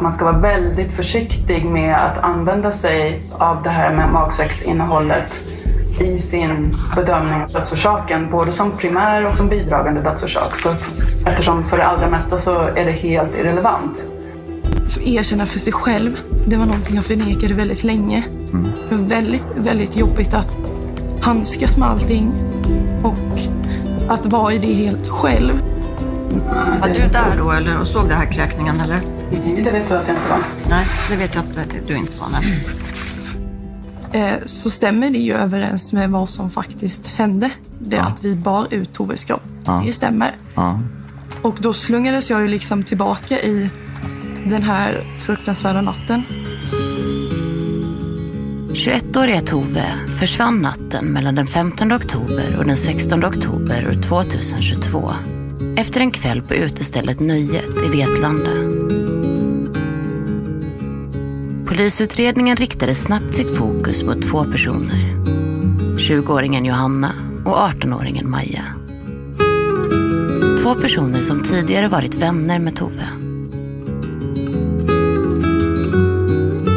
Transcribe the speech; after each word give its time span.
Man 0.00 0.12
ska 0.12 0.24
vara 0.24 0.38
väldigt 0.38 0.92
försiktig 0.92 1.64
med 1.64 1.96
att 1.96 2.18
använda 2.24 2.72
sig 2.72 3.22
av 3.38 3.62
det 3.62 3.70
här 3.70 3.94
med 3.94 4.12
magsäcksinnehållet 4.12 5.40
i 6.00 6.18
sin 6.18 6.76
bedömning 6.96 7.42
av 7.42 7.48
dödsorsaken, 7.48 8.30
både 8.30 8.52
som 8.52 8.70
primär 8.70 9.28
och 9.28 9.34
som 9.34 9.48
bidragande 9.48 10.02
dödsorsak. 10.02 10.54
För, 10.54 10.70
eftersom 11.28 11.64
för 11.64 11.76
det 11.76 11.86
allra 11.86 12.10
mesta 12.10 12.38
så 12.38 12.60
är 12.60 12.84
det 12.84 12.92
helt 12.92 13.34
irrelevant. 13.34 14.04
För 14.88 15.08
erkänna 15.08 15.46
för 15.46 15.58
sig 15.58 15.72
själv, 15.72 16.16
det 16.46 16.56
var 16.56 16.66
någonting 16.66 16.96
jag 16.96 17.04
förnekade 17.04 17.54
väldigt 17.54 17.84
länge. 17.84 18.24
Mm. 18.52 18.64
Det 18.88 18.94
var 18.96 19.04
väldigt, 19.04 19.46
väldigt 19.56 19.96
jobbigt 19.96 20.34
att 20.34 20.58
handskas 21.20 21.76
med 21.76 21.88
allting 21.88 22.32
och 23.02 23.38
att 24.08 24.26
vara 24.26 24.52
i 24.52 24.58
det 24.58 24.74
helt 24.74 25.08
själv. 25.08 25.62
Var 26.80 26.88
du 26.88 27.08
där 27.08 27.36
då 27.38 27.50
eller 27.50 27.80
och 27.80 27.88
såg 27.88 28.08
den 28.08 28.18
här 28.18 28.32
kräkningen 28.32 28.74
eller? 28.80 29.00
Det 29.64 29.70
vet 29.70 29.88
du 29.88 29.94
att 29.94 30.08
jag 30.08 30.16
inte 30.16 30.28
var. 30.30 30.38
Nej, 30.68 30.86
det 31.10 31.16
vet 31.16 31.34
jag 31.34 31.44
att 31.44 31.86
du 31.86 31.96
inte 31.96 32.18
var. 32.18 32.28
Nej. 32.32 32.64
Eh, 34.14 34.34
så 34.46 34.70
stämmer 34.70 35.10
det 35.10 35.18
ju 35.18 35.34
överens 35.34 35.92
med 35.92 36.10
vad 36.10 36.28
som 36.28 36.50
faktiskt 36.50 37.06
hände. 37.06 37.50
Det 37.78 37.98
att 37.98 38.24
vi 38.24 38.34
bar 38.34 38.66
ut 38.70 38.92
Toves 38.92 39.24
kropp. 39.24 39.42
Ja. 39.64 39.82
Det 39.86 39.92
stämmer. 39.92 40.30
Ja. 40.54 40.80
Och 41.42 41.56
då 41.60 41.72
slungades 41.72 42.30
jag 42.30 42.42
ju 42.42 42.48
liksom 42.48 42.82
tillbaka 42.82 43.38
i 43.38 43.70
den 44.46 44.62
här 44.62 45.04
fruktansvärda 45.18 45.80
natten. 45.80 46.22
21-åriga 48.68 49.40
Tove 49.40 49.84
försvann 50.18 50.58
natten 50.58 51.04
mellan 51.04 51.34
den 51.34 51.46
15 51.46 51.92
oktober 51.92 52.56
och 52.58 52.64
den 52.64 52.76
16 52.76 53.24
oktober 53.24 53.88
år 53.88 54.02
2022 54.02 55.12
efter 55.76 56.00
en 56.00 56.10
kväll 56.10 56.42
på 56.42 56.54
utestället 56.54 57.20
Nöjet 57.20 57.74
i 57.86 57.96
Vetlanda. 57.96 58.50
Polisutredningen 61.66 62.56
riktade 62.56 62.94
snabbt 62.94 63.34
sitt 63.34 63.56
fokus 63.56 64.02
mot 64.02 64.22
två 64.22 64.44
personer. 64.44 65.14
20-åringen 65.96 66.66
Johanna 66.66 67.12
och 67.44 67.56
18-åringen 67.56 68.26
Maja. 68.26 68.64
Två 70.62 70.74
personer 70.74 71.20
som 71.20 71.42
tidigare 71.42 71.88
varit 71.88 72.14
vänner 72.14 72.58
med 72.58 72.76
Tove. 72.76 73.08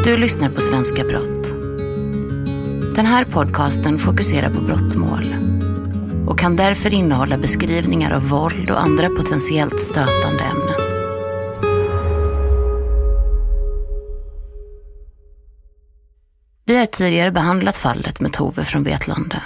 Du 0.04 0.16
lyssnar 0.16 0.48
på 0.48 0.60
Svenska 0.60 1.04
Brott. 1.04 1.54
Den 2.94 3.06
här 3.06 3.24
podcasten 3.24 3.98
fokuserar 3.98 4.50
på 4.50 4.60
brottmål 4.60 5.37
och 6.28 6.38
kan 6.38 6.56
därför 6.56 6.94
innehålla 6.94 7.38
beskrivningar 7.38 8.12
av 8.12 8.28
våld 8.28 8.70
och 8.70 8.80
andra 8.80 9.08
potentiellt 9.08 9.80
stötande 9.80 10.42
ämnen. 10.42 10.88
Vi 16.64 16.78
har 16.78 16.86
tidigare 16.86 17.30
behandlat 17.30 17.76
fallet 17.76 18.20
med 18.20 18.32
Tove 18.32 18.64
från 18.64 18.84
Vetlanda. 18.84 19.42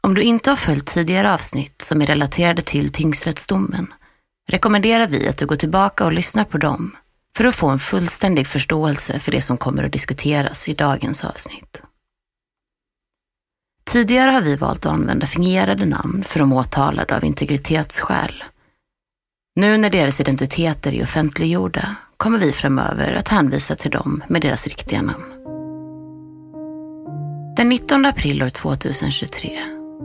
Om 0.00 0.14
du 0.14 0.22
inte 0.22 0.50
har 0.50 0.56
följt 0.56 0.86
tidigare 0.86 1.34
avsnitt 1.34 1.82
som 1.82 2.02
är 2.02 2.06
relaterade 2.06 2.62
till 2.62 2.92
tingsrättsdomen 2.92 3.94
rekommenderar 4.48 5.06
vi 5.06 5.28
att 5.28 5.38
du 5.38 5.46
går 5.46 5.56
tillbaka 5.56 6.04
och 6.04 6.12
lyssnar 6.12 6.44
på 6.44 6.58
dem 6.58 6.96
för 7.36 7.44
att 7.44 7.54
få 7.54 7.68
en 7.68 7.78
fullständig 7.78 8.46
förståelse 8.46 9.20
för 9.20 9.32
det 9.32 9.42
som 9.42 9.56
kommer 9.56 9.84
att 9.84 9.92
diskuteras 9.92 10.68
i 10.68 10.74
dagens 10.74 11.24
avsnitt. 11.24 11.82
Tidigare 13.90 14.30
har 14.30 14.40
vi 14.40 14.56
valt 14.56 14.86
att 14.86 14.92
använda 14.92 15.26
fingerade 15.26 15.86
namn 15.86 16.24
för 16.26 16.38
de 16.40 16.52
åtalade 16.52 17.16
av 17.16 17.24
integritetsskäl. 17.24 18.44
Nu 19.56 19.76
när 19.76 19.90
deras 19.90 20.20
identiteter 20.20 20.94
är 20.94 21.02
offentliggjorda 21.02 21.96
kommer 22.16 22.38
vi 22.38 22.52
framöver 22.52 23.12
att 23.12 23.28
hänvisa 23.28 23.74
till 23.74 23.90
dem 23.90 24.22
med 24.28 24.42
deras 24.42 24.66
riktiga 24.66 25.02
namn. 25.02 25.24
Den 27.56 27.68
19 27.68 28.04
april 28.04 28.42
år 28.42 28.48
2023, 28.48 29.58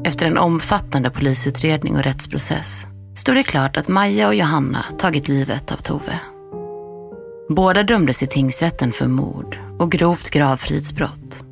efter 0.06 0.26
en 0.26 0.38
omfattande 0.38 1.10
polisutredning 1.10 1.96
och 1.96 2.04
rättsprocess, 2.04 2.86
stod 3.16 3.36
det 3.36 3.44
klart 3.44 3.78
att 3.78 3.88
Maja 3.88 4.28
och 4.28 4.36
Johanna 4.36 4.86
tagit 4.98 5.28
livet 5.28 5.72
av 5.72 5.78
Tove. 5.78 6.20
Båda 7.50 7.84
dömdes 7.84 8.24
i 8.24 8.28
tingsrätten 8.28 8.92
för 8.92 9.08
mord 9.08 9.60
och 9.80 9.92
grovt 9.92 10.30
gravfridsbrott. 10.30 11.51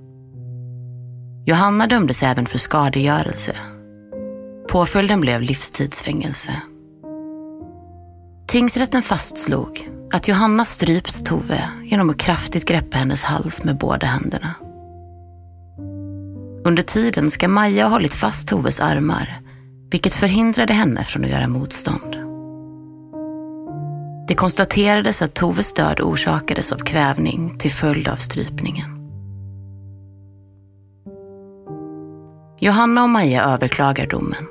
Johanna 1.49 1.87
dömdes 1.87 2.23
även 2.23 2.45
för 2.45 2.57
skadegörelse. 2.57 3.55
Påföljden 4.67 5.21
blev 5.21 5.41
livstidsfängelse. 5.41 6.61
Tingsrätten 8.47 9.01
fastslog 9.01 9.89
att 10.13 10.27
Johanna 10.27 10.65
strypt 10.65 11.25
Tove 11.25 11.69
genom 11.83 12.09
att 12.09 12.17
kraftigt 12.17 12.65
greppa 12.65 12.97
hennes 12.97 13.23
hals 13.23 13.63
med 13.63 13.77
båda 13.77 14.07
händerna. 14.07 14.55
Under 16.65 16.83
tiden 16.83 17.31
ska 17.31 17.47
Maja 17.47 17.83
ha 17.83 17.91
hållit 17.91 18.15
fast 18.15 18.47
Toves 18.47 18.79
armar, 18.79 19.41
vilket 19.91 20.13
förhindrade 20.13 20.73
henne 20.73 21.03
från 21.03 21.23
att 21.23 21.31
göra 21.31 21.47
motstånd. 21.47 22.15
Det 24.27 24.35
konstaterades 24.35 25.21
att 25.21 25.33
Toves 25.33 25.73
död 25.73 26.01
orsakades 26.01 26.71
av 26.71 26.77
kvävning 26.77 27.57
till 27.57 27.71
följd 27.71 28.07
av 28.07 28.15
strypningen. 28.15 28.98
Johanna 32.61 33.03
och 33.03 33.09
Maja 33.09 33.44
överklagar 33.44 34.07
domen. 34.07 34.47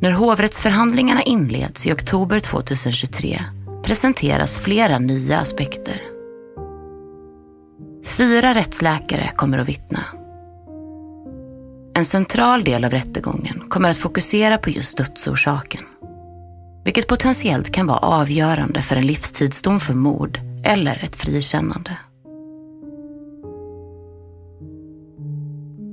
När 0.00 0.10
hovrättsförhandlingarna 0.10 1.22
inleds 1.22 1.86
i 1.86 1.92
oktober 1.92 2.40
2023 2.40 3.40
presenteras 3.84 4.58
flera 4.58 4.98
nya 4.98 5.38
aspekter. 5.38 6.02
Fyra 8.04 8.54
rättsläkare 8.54 9.32
kommer 9.36 9.58
att 9.58 9.68
vittna. 9.68 10.04
En 11.94 12.04
central 12.04 12.64
del 12.64 12.84
av 12.84 12.90
rättegången 12.90 13.62
kommer 13.68 13.90
att 13.90 13.98
fokusera 13.98 14.58
på 14.58 14.70
just 14.70 14.96
dödsorsaken. 14.96 15.82
Vilket 16.84 17.06
potentiellt 17.06 17.72
kan 17.72 17.86
vara 17.86 17.98
avgörande 17.98 18.82
för 18.82 18.96
en 18.96 19.06
livstidsdom 19.06 19.80
för 19.80 19.94
mord 19.94 20.40
eller 20.64 21.04
ett 21.04 21.16
frikännande. 21.16 21.96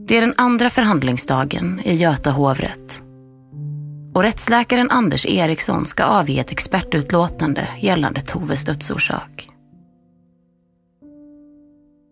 Det 0.08 0.18
är 0.18 0.22
den 0.22 0.34
andra 0.38 0.70
förhandlingsdagen 0.70 1.82
i 1.86 1.94
Göta 1.94 2.32
hovrätt. 2.32 3.02
Och 4.14 4.24
rättsläkaren 4.24 4.92
Anders 4.92 5.26
Eriksson 5.26 5.86
ska 5.86 6.04
avge 6.04 6.40
ett 6.40 6.52
expertutlåtande 6.52 7.68
gällande 7.80 8.22
Toves 8.22 8.66
dödsorsak. 8.66 9.50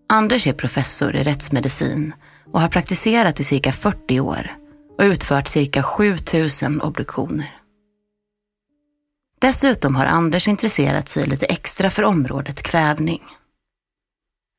Anders 0.10 0.48
är 0.48 0.54
professor 0.54 1.16
i 1.16 1.24
rättsmedicin 1.24 2.13
och 2.51 2.62
har 2.62 2.69
praktiserat 2.69 3.40
i 3.40 3.44
cirka 3.44 3.72
40 3.72 4.19
år 4.19 4.51
och 4.98 5.04
utfört 5.04 5.48
cirka 5.48 5.84
7000 5.84 6.81
obduktioner. 6.81 7.51
Dessutom 9.42 9.96
har 9.96 10.06
Anders 10.06 10.48
intresserat 10.48 11.07
sig 11.07 11.28
lite 11.28 11.46
extra 11.46 11.89
för 11.89 12.04
området 12.04 12.63
kvävning. 12.63 13.22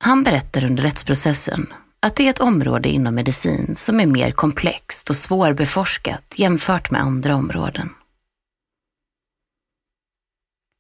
Han 0.05 0.25
berättar 0.25 0.65
under 0.65 0.83
rättsprocessen 0.83 1.73
att 2.05 2.17
det 2.17 2.27
är 2.27 2.31
ett 2.31 2.41
område 2.41 2.89
inom 2.89 3.15
medicin 3.15 3.77
som 3.77 4.01
är 4.01 4.06
mer 4.06 4.31
komplext 4.31 5.11
och 5.11 5.17
svårbeforskat 5.17 6.35
jämfört 6.37 6.91
med 6.91 7.01
andra 7.01 7.37
områden. 7.37 7.95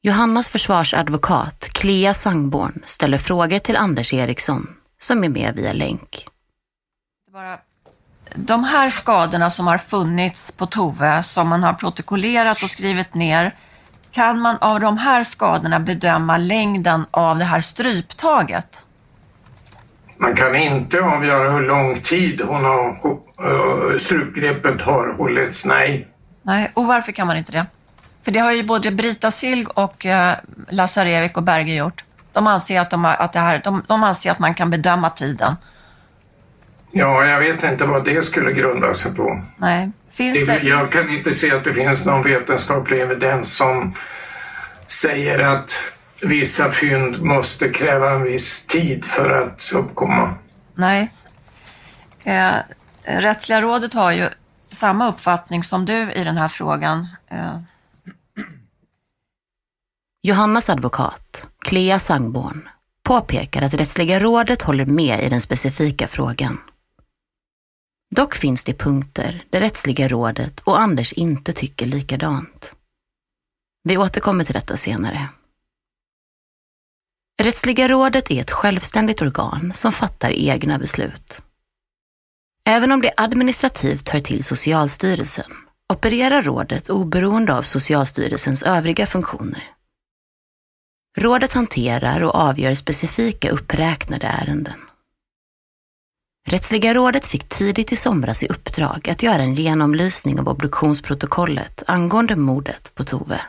Johannas 0.02 0.48
försvarsadvokat 0.48 1.68
Clea 1.72 2.14
Sangborn 2.14 2.82
ställer 2.86 3.18
frågor 3.18 3.58
till 3.58 3.76
Anders 3.76 4.12
Eriksson 4.12 4.76
som 4.98 5.24
är 5.24 5.28
med 5.28 5.54
via 5.54 5.72
länk. 5.72 6.26
De 8.34 8.64
här 8.64 8.90
skadorna 8.90 9.50
som 9.50 9.66
har 9.66 9.78
funnits 9.78 10.56
på 10.56 10.66
Tove, 10.66 11.22
som 11.22 11.48
man 11.48 11.62
har 11.62 11.72
protokollerat 11.72 12.62
och 12.62 12.70
skrivit 12.70 13.14
ner, 13.14 13.54
kan 14.10 14.40
man 14.40 14.56
av 14.60 14.80
de 14.80 14.98
här 14.98 15.24
skadorna 15.24 15.80
bedöma 15.80 16.36
längden 16.36 17.06
av 17.10 17.38
det 17.38 17.44
här 17.44 17.60
stryptaget? 17.60 18.86
Man 20.16 20.36
kan 20.36 20.56
inte 20.56 21.00
avgöra 21.00 21.50
hur 21.50 21.60
lång 21.60 22.00
tid 22.00 22.40
hon 22.40 22.64
har, 22.64 22.88
uh, 22.88 23.96
strupgreppet 23.98 24.82
har 24.82 25.14
hållits, 25.16 25.66
nej. 25.66 26.08
Nej, 26.42 26.70
och 26.74 26.86
varför 26.86 27.12
kan 27.12 27.26
man 27.26 27.36
inte 27.36 27.52
det? 27.52 27.66
För 28.22 28.32
det 28.32 28.40
har 28.40 28.52
ju 28.52 28.62
både 28.62 28.90
Brita 28.90 29.30
Silg 29.30 29.66
och 29.66 30.04
uh, 30.04 30.32
Lazarevik 30.68 31.36
och 31.36 31.42
Berge 31.42 31.74
gjort. 31.74 32.04
De 32.32 32.46
anser 32.46 32.80
att, 32.80 32.90
de, 32.90 33.04
att 33.04 33.32
det 33.32 33.40
här, 33.40 33.60
de, 33.64 33.82
de 33.88 34.04
anser 34.04 34.30
att 34.30 34.38
man 34.38 34.54
kan 34.54 34.70
bedöma 34.70 35.10
tiden. 35.10 35.56
Ja, 36.90 37.24
jag 37.24 37.38
vet 37.38 37.62
inte 37.62 37.84
vad 37.84 38.04
det 38.04 38.24
skulle 38.24 38.52
grunda 38.52 38.94
sig 38.94 39.14
på. 39.14 39.42
Nej. 39.56 39.90
Finns 40.10 40.46
det... 40.46 40.58
Jag 40.62 40.92
kan 40.92 41.10
inte 41.10 41.32
se 41.32 41.50
att 41.50 41.64
det 41.64 41.74
finns 41.74 42.06
någon 42.06 42.22
vetenskaplig 42.22 43.00
evidens 43.00 43.56
som 43.56 43.94
säger 44.86 45.38
att 45.38 45.93
vissa 46.24 46.70
fynd 46.70 47.22
måste 47.22 47.68
kräva 47.68 48.10
en 48.10 48.22
viss 48.22 48.66
tid 48.66 49.04
för 49.04 49.30
att 49.30 49.70
uppkomma. 49.74 50.34
Nej. 50.74 51.12
Eh, 52.24 52.54
Rättsliga 53.06 53.60
rådet 53.60 53.94
har 53.94 54.12
ju 54.12 54.28
samma 54.70 55.08
uppfattning 55.08 55.64
som 55.64 55.84
du 55.84 56.12
i 56.12 56.24
den 56.24 56.36
här 56.36 56.48
frågan. 56.48 57.08
Eh. 57.28 57.60
Johannas 60.22 60.70
advokat, 60.70 61.46
Clea 61.58 61.98
Sangborn, 61.98 62.68
påpekar 63.02 63.62
att 63.62 63.74
Rättsliga 63.74 64.20
rådet 64.20 64.62
håller 64.62 64.86
med 64.86 65.24
i 65.24 65.28
den 65.28 65.40
specifika 65.40 66.06
frågan. 66.06 66.58
Dock 68.16 68.34
finns 68.34 68.64
det 68.64 68.74
punkter 68.74 69.44
där 69.50 69.60
Rättsliga 69.60 70.08
rådet 70.08 70.60
och 70.60 70.80
Anders 70.80 71.12
inte 71.12 71.52
tycker 71.52 71.86
likadant. 71.86 72.74
Vi 73.82 73.96
återkommer 73.96 74.44
till 74.44 74.54
detta 74.54 74.76
senare. 74.76 75.28
Rättsliga 77.42 77.88
rådet 77.88 78.30
är 78.30 78.40
ett 78.40 78.50
självständigt 78.50 79.22
organ 79.22 79.72
som 79.74 79.92
fattar 79.92 80.30
egna 80.30 80.78
beslut. 80.78 81.42
Även 82.66 82.92
om 82.92 83.00
det 83.00 83.12
administrativt 83.16 84.08
hör 84.08 84.20
till 84.20 84.44
Socialstyrelsen 84.44 85.52
opererar 85.92 86.42
rådet 86.42 86.90
oberoende 86.90 87.56
av 87.56 87.62
Socialstyrelsens 87.62 88.62
övriga 88.62 89.06
funktioner. 89.06 89.70
Rådet 91.18 91.52
hanterar 91.52 92.20
och 92.20 92.34
avgör 92.34 92.74
specifika 92.74 93.50
uppräknade 93.50 94.26
ärenden. 94.26 94.80
Rättsliga 96.46 96.94
rådet 96.94 97.26
fick 97.26 97.48
tidigt 97.48 97.92
i 97.92 97.96
somras 97.96 98.42
i 98.42 98.48
uppdrag 98.48 99.08
att 99.10 99.22
göra 99.22 99.42
en 99.42 99.54
genomlysning 99.54 100.40
av 100.40 100.48
obduktionsprotokollet 100.48 101.82
angående 101.86 102.36
mordet 102.36 102.92
på 102.94 103.04
Tove. 103.04 103.40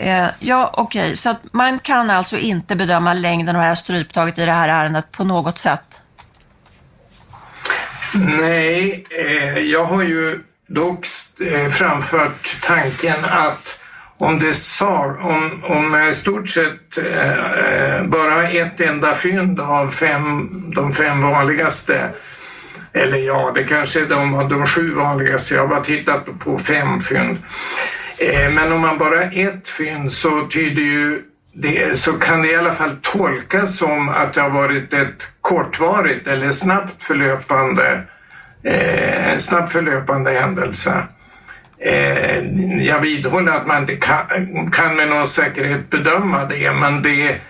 Eh, 0.00 0.28
ja, 0.38 0.70
okej, 0.72 1.04
okay. 1.04 1.16
så 1.16 1.30
att 1.30 1.52
man 1.52 1.78
kan 1.78 2.10
alltså 2.10 2.38
inte 2.38 2.76
bedöma 2.76 3.14
längden 3.14 3.56
av 3.56 3.62
det 3.62 3.68
här 3.68 3.74
stryptaget 3.74 4.38
i 4.38 4.44
det 4.44 4.52
här 4.52 4.68
ärendet 4.68 5.12
på 5.12 5.24
något 5.24 5.58
sätt? 5.58 6.02
Nej, 8.14 9.04
eh, 9.10 9.58
jag 9.58 9.84
har 9.84 10.02
ju 10.02 10.38
dock 10.68 11.06
eh, 11.52 11.68
framfört 11.68 12.56
tanken 12.62 13.24
att 13.24 13.80
om 14.18 14.38
det 14.38 14.54
sa, 14.54 15.16
om, 15.20 15.64
om 15.64 16.08
i 16.08 16.12
stort 16.12 16.48
sett 16.48 16.98
eh, 16.98 17.30
eh, 17.30 18.06
bara 18.06 18.48
ett 18.48 18.80
enda 18.80 19.14
fynd 19.14 19.60
av 19.60 19.86
fem, 19.86 20.48
de 20.74 20.92
fem 20.92 21.20
vanligaste, 21.20 22.10
eller 22.92 23.18
ja, 23.18 23.52
det 23.54 23.64
kanske 23.64 24.00
är 24.00 24.06
de, 24.06 24.48
de 24.48 24.66
sju 24.66 24.94
vanligaste, 24.94 25.54
jag 25.54 25.62
har 25.62 25.68
bara 25.68 25.84
tittat 25.84 26.38
på 26.38 26.58
fem 26.58 27.00
fynd. 27.00 27.38
Eh, 28.20 28.50
men 28.54 28.72
om 28.72 28.80
man 28.80 28.98
bara 28.98 29.16
har 29.16 29.38
ett 29.48 29.68
fynd 29.68 30.12
så 30.12 30.46
tyder 30.46 30.82
ju 30.82 31.22
det, 31.52 31.98
så 31.98 32.12
kan 32.12 32.42
det 32.42 32.48
i 32.52 32.56
alla 32.56 32.72
fall 32.72 32.96
tolkas 33.02 33.78
som 33.78 34.08
att 34.08 34.32
det 34.32 34.40
har 34.40 34.50
varit 34.50 34.92
ett 34.92 35.28
kortvarigt 35.40 36.26
eller 36.26 36.50
snabbt 36.50 37.02
förlöpande, 37.02 38.02
eh, 38.62 39.36
snabbt 39.36 39.72
förlöpande 39.72 40.30
händelse. 40.30 41.04
Eh, 41.78 42.38
jag 42.86 43.00
vidhåller 43.00 43.52
att 43.52 43.66
man 43.66 43.82
inte 43.82 43.96
kan, 43.96 44.70
kan 44.70 44.96
med 44.96 45.08
någon 45.08 45.26
säkerhet 45.26 45.90
bedöma 45.90 46.44
det, 46.44 46.72
men 46.72 47.02
det, 47.02 47.40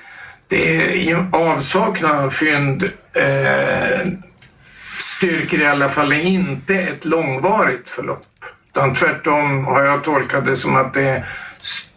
det 0.48 0.94
i 0.94 1.16
avsaknad 1.32 2.24
av 2.24 2.30
fynd 2.30 2.82
eh, 3.12 4.12
styrker 4.98 5.60
i 5.60 5.66
alla 5.66 5.88
fall 5.88 6.12
inte 6.12 6.74
ett 6.74 7.04
långvarigt 7.04 7.88
förlopp. 7.88 8.26
Utan 8.70 8.94
tvärtom 8.94 9.64
har 9.64 9.82
jag 9.82 10.04
tolkat 10.04 10.46
det 10.46 10.56
som 10.56 10.76
att 10.76 10.94
det 10.94 11.24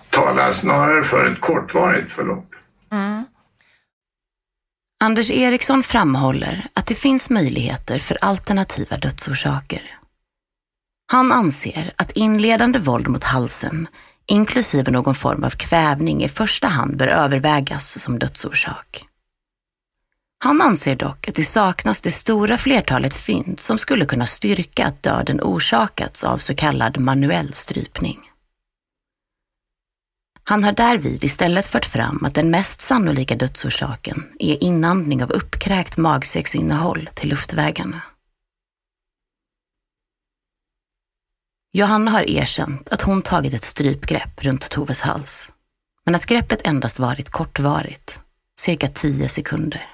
talar 0.09 0.51
snarare 0.51 1.03
för 1.03 1.31
ett 1.31 1.41
kortvarigt 1.41 2.11
förlopp. 2.11 2.55
Mm. 2.91 3.25
Anders 5.03 5.31
Eriksson 5.31 5.83
framhåller 5.83 6.67
att 6.73 6.87
det 6.87 6.95
finns 6.95 7.29
möjligheter 7.29 7.99
för 7.99 8.17
alternativa 8.21 8.97
dödsorsaker. 8.97 9.99
Han 11.11 11.31
anser 11.31 11.93
att 11.95 12.11
inledande 12.11 12.79
våld 12.79 13.07
mot 13.07 13.23
halsen, 13.23 13.87
inklusive 14.25 14.91
någon 14.91 15.15
form 15.15 15.43
av 15.43 15.49
kvävning, 15.49 16.23
i 16.23 16.29
första 16.29 16.67
hand 16.67 16.97
bör 16.97 17.07
övervägas 17.07 17.99
som 17.99 18.19
dödsorsak. 18.19 19.05
Han 20.43 20.61
anser 20.61 20.95
dock 20.95 21.27
att 21.27 21.35
det 21.35 21.43
saknas 21.43 22.01
det 22.01 22.11
stora 22.11 22.57
flertalet 22.57 23.15
fynd 23.15 23.59
som 23.59 23.77
skulle 23.77 24.05
kunna 24.05 24.25
styrka 24.25 24.85
att 24.85 25.03
döden 25.03 25.41
orsakats 25.41 26.23
av 26.23 26.37
så 26.37 26.55
kallad 26.55 26.99
manuell 26.99 27.53
strypning. 27.53 28.19
Han 30.43 30.63
har 30.63 30.71
därvid 30.71 31.23
istället 31.23 31.67
fört 31.67 31.85
fram 31.85 32.25
att 32.25 32.35
den 32.35 32.49
mest 32.49 32.81
sannolika 32.81 33.35
dödsorsaken 33.35 34.23
är 34.39 34.63
inandning 34.63 35.23
av 35.23 35.31
uppkräkt 35.31 35.97
magsäcksinnehåll 35.97 37.09
till 37.13 37.29
luftvägarna. 37.29 38.01
Johanna 41.73 42.11
har 42.11 42.29
erkänt 42.29 42.89
att 42.89 43.01
hon 43.01 43.21
tagit 43.21 43.53
ett 43.53 43.63
strypgrepp 43.63 44.43
runt 44.43 44.69
Toves 44.69 45.01
hals, 45.01 45.51
men 46.05 46.15
att 46.15 46.25
greppet 46.25 46.61
endast 46.63 46.99
varit 46.99 47.29
kortvarigt, 47.29 48.21
cirka 48.59 48.87
tio 48.87 49.29
sekunder. 49.29 49.92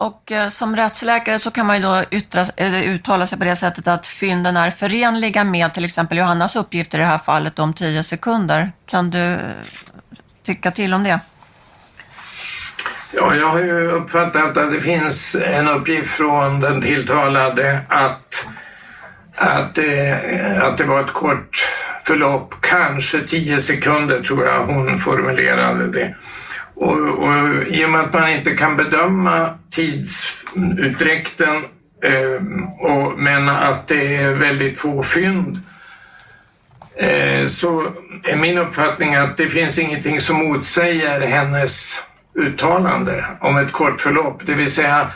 Och 0.00 0.32
eh, 0.32 0.48
som 0.48 0.76
rättsläkare 0.76 1.38
så 1.38 1.50
kan 1.50 1.66
man 1.66 1.76
ju 1.76 1.82
då 1.82 2.04
yttra, 2.10 2.44
eller 2.56 2.82
uttala 2.82 3.26
sig 3.26 3.38
på 3.38 3.44
det 3.44 3.56
sättet 3.56 3.88
att 3.88 4.06
fynden 4.06 4.56
är 4.56 4.70
förenliga 4.70 5.44
med 5.44 5.74
till 5.74 5.84
exempel 5.84 6.18
Johannas 6.18 6.56
uppgifter 6.56 6.98
i 6.98 7.00
det 7.00 7.06
här 7.06 7.18
fallet 7.18 7.58
om 7.58 7.74
10 7.74 8.02
sekunder. 8.02 8.72
Kan 8.86 9.10
du 9.10 9.18
eh, 9.18 9.38
tycka 10.46 10.70
till 10.70 10.94
om 10.94 11.04
det? 11.04 11.20
Ja, 13.12 13.34
jag 13.34 13.46
har 13.46 13.58
ju 13.58 13.90
uppfattat 13.90 14.56
att 14.56 14.72
det 14.72 14.80
finns 14.80 15.36
en 15.44 15.68
uppgift 15.68 16.10
från 16.10 16.60
den 16.60 16.82
tilltalade 16.82 17.80
att, 17.88 18.48
att, 19.34 19.74
det, 19.74 20.62
att 20.62 20.78
det 20.78 20.84
var 20.84 21.00
ett 21.00 21.12
kort 21.12 21.66
förlopp, 22.04 22.54
kanske 22.60 23.20
tio 23.20 23.60
sekunder 23.60 24.22
tror 24.22 24.46
jag 24.46 24.66
hon 24.66 24.98
formulerade 24.98 25.92
det. 25.92 26.14
Och, 26.80 26.98
och 26.98 27.66
I 27.68 27.84
och 27.84 27.90
med 27.90 28.00
att 28.00 28.12
man 28.12 28.30
inte 28.30 28.50
kan 28.50 28.76
bedöma 28.76 29.58
tidsutdräkten 29.70 31.56
eh, 32.04 32.42
och, 32.78 33.18
men 33.18 33.48
att 33.48 33.88
det 33.88 34.16
är 34.16 34.30
väldigt 34.30 34.80
få 34.80 35.02
fynd 35.02 35.60
eh, 36.96 37.46
så 37.46 37.86
är 38.24 38.36
min 38.36 38.58
uppfattning 38.58 39.14
att 39.14 39.36
det 39.36 39.46
finns 39.46 39.78
ingenting 39.78 40.20
som 40.20 40.36
motsäger 40.36 41.20
hennes 41.20 42.02
uttalande 42.34 43.24
om 43.40 43.56
ett 43.56 43.72
kort 43.72 44.00
förlopp. 44.00 44.42
Det 44.46 44.54
vill 44.54 44.70
säga, 44.72 45.06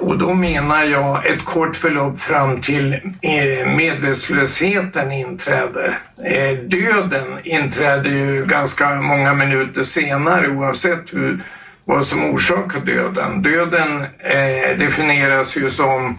och 0.00 0.18
då 0.18 0.34
menar 0.34 0.84
jag 0.84 1.26
ett 1.26 1.44
kort 1.44 1.76
förlopp 1.76 2.20
fram 2.20 2.60
till 2.60 2.92
eh, 3.22 3.76
medvetslösheten 3.76 5.12
inträder. 5.12 5.98
Eh, 6.24 6.58
döden 6.58 7.38
inträder 7.44 8.10
ju 8.10 8.46
ganska 8.46 8.94
många 8.94 9.34
minuter 9.34 9.82
senare 9.82 10.48
oavsett 10.48 11.14
hur, 11.14 11.40
vad 11.84 12.06
som 12.06 12.34
orsakar 12.34 12.80
döden. 12.80 13.42
Döden 13.42 14.02
eh, 14.02 14.78
definieras 14.78 15.56
ju 15.56 15.70
som 15.70 16.18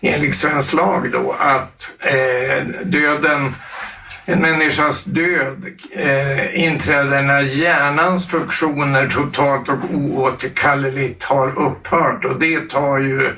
enligt 0.00 0.34
svensk 0.34 0.74
lag 0.74 1.12
då 1.12 1.36
att 1.38 1.90
döden 2.84 3.54
en 4.30 4.40
människas 4.40 5.04
död 5.04 5.66
eh, 5.96 6.64
inträder 6.64 7.22
när 7.22 7.42
hjärnans 7.42 8.30
funktioner 8.30 9.06
totalt 9.06 9.68
och 9.68 9.94
oåterkalleligt 9.94 11.24
har 11.24 11.58
upphört 11.58 12.24
och 12.24 12.40
det 12.40 12.68
tar 12.68 12.98
ju 12.98 13.32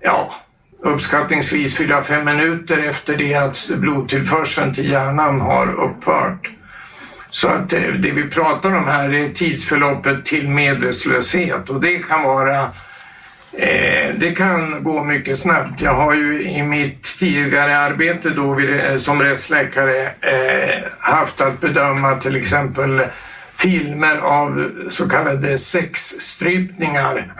ja, 0.00 0.34
uppskattningsvis 0.82 1.80
4-5 1.80 2.24
minuter 2.24 2.78
efter 2.78 3.16
det 3.16 3.34
att 3.34 3.70
blodtillförseln 3.76 4.74
till 4.74 4.90
hjärnan 4.90 5.40
har 5.40 5.72
upphört. 5.72 6.50
Så 7.30 7.48
att 7.48 7.72
eh, 7.72 7.80
det 7.80 8.10
vi 8.10 8.30
pratar 8.30 8.76
om 8.76 8.84
här 8.84 9.14
är 9.14 9.28
tidsförloppet 9.28 10.24
till 10.24 10.48
medvetslöshet 10.48 11.70
och 11.70 11.80
det 11.80 11.98
kan 11.98 12.22
vara 12.22 12.68
Eh, 13.58 14.14
det 14.18 14.32
kan 14.32 14.84
gå 14.84 15.04
mycket 15.04 15.38
snabbt. 15.38 15.80
Jag 15.80 15.94
har 15.94 16.14
ju 16.14 16.42
i 16.42 16.62
mitt 16.62 17.18
tidigare 17.18 17.78
arbete 17.78 18.30
då 18.30 18.60
eh, 18.60 18.96
som 18.96 19.22
rättsläkare 19.22 20.06
eh, 20.06 20.84
haft 20.98 21.40
att 21.40 21.60
bedöma 21.60 22.14
till 22.14 22.36
exempel 22.36 23.02
filmer 23.54 24.16
av 24.16 24.70
så 24.88 25.08
kallade 25.08 25.58
sexstrypningar. 25.58 27.32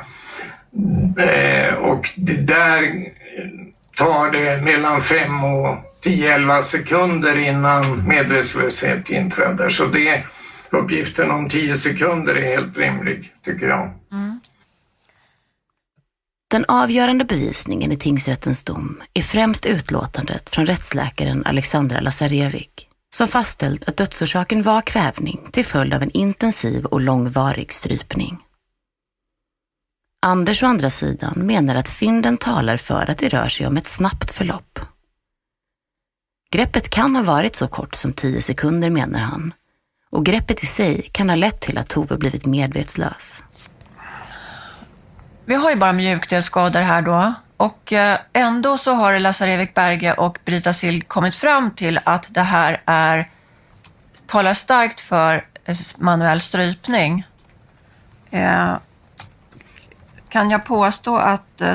Eh, 1.18 1.74
och 1.74 2.10
det 2.16 2.46
där 2.46 2.82
tar 3.96 4.30
det 4.30 4.62
mellan 4.64 5.00
5 5.00 5.44
och 5.44 5.76
10-11 6.04 6.60
sekunder 6.60 7.38
innan 7.38 8.08
medvetslöshet 8.08 9.10
inträder. 9.10 9.68
Så 9.68 9.84
det, 9.84 10.24
uppgiften 10.70 11.30
om 11.30 11.48
10 11.48 11.74
sekunder 11.74 12.34
är 12.34 12.56
helt 12.56 12.78
rimlig, 12.78 13.32
tycker 13.44 13.68
jag. 13.68 13.90
Mm. 14.12 14.40
Den 16.48 16.64
avgörande 16.68 17.24
bevisningen 17.24 17.92
i 17.92 17.96
tingsrättens 17.96 18.64
dom 18.64 19.02
är 19.14 19.22
främst 19.22 19.66
utlåtandet 19.66 20.50
från 20.50 20.66
rättsläkaren 20.66 21.46
Alexandra 21.46 22.00
Lazarevic 22.00 22.70
som 23.10 23.28
fastställt 23.28 23.88
att 23.88 23.96
dödsorsaken 23.96 24.62
var 24.62 24.82
kvävning 24.82 25.48
till 25.52 25.64
följd 25.64 25.94
av 25.94 26.02
en 26.02 26.10
intensiv 26.10 26.84
och 26.84 27.00
långvarig 27.00 27.72
strypning. 27.72 28.38
Anders 30.22 30.62
å 30.62 30.66
andra 30.66 30.90
sidan 30.90 31.34
menar 31.36 31.74
att 31.74 31.88
fynden 31.88 32.36
talar 32.36 32.76
för 32.76 33.10
att 33.10 33.18
det 33.18 33.28
rör 33.28 33.48
sig 33.48 33.66
om 33.66 33.76
ett 33.76 33.86
snabbt 33.86 34.30
förlopp. 34.30 34.80
Greppet 36.50 36.90
kan 36.90 37.16
ha 37.16 37.22
varit 37.22 37.54
så 37.56 37.68
kort 37.68 37.94
som 37.94 38.12
tio 38.12 38.42
sekunder 38.42 38.90
menar 38.90 39.18
han 39.18 39.54
och 40.10 40.24
greppet 40.24 40.62
i 40.62 40.66
sig 40.66 41.02
kan 41.12 41.28
ha 41.28 41.36
lett 41.36 41.60
till 41.60 41.78
att 41.78 41.88
Tove 41.88 42.16
blivit 42.16 42.46
medvetslös. 42.46 43.44
Vi 45.48 45.54
har 45.54 45.70
ju 45.70 45.76
bara 45.76 45.92
mjukdelsskador 45.92 46.80
här 46.80 47.02
då 47.02 47.34
och 47.56 47.92
eh, 47.92 48.18
ändå 48.32 48.76
så 48.76 48.92
har 48.92 49.18
Lazarevik 49.18 49.74
Berge 49.74 50.12
och 50.12 50.38
Brita 50.44 50.72
Sild 50.72 51.08
kommit 51.08 51.34
fram 51.34 51.70
till 51.70 52.00
att 52.04 52.34
det 52.34 52.42
här 52.42 52.82
är, 52.86 53.30
talar 54.26 54.54
starkt 54.54 55.00
för 55.00 55.44
manuell 55.98 56.40
strypning. 56.40 57.26
Eh, 58.30 58.74
kan 60.28 60.50
jag 60.50 60.64
påstå 60.64 61.18
att 61.18 61.60
eh, 61.60 61.74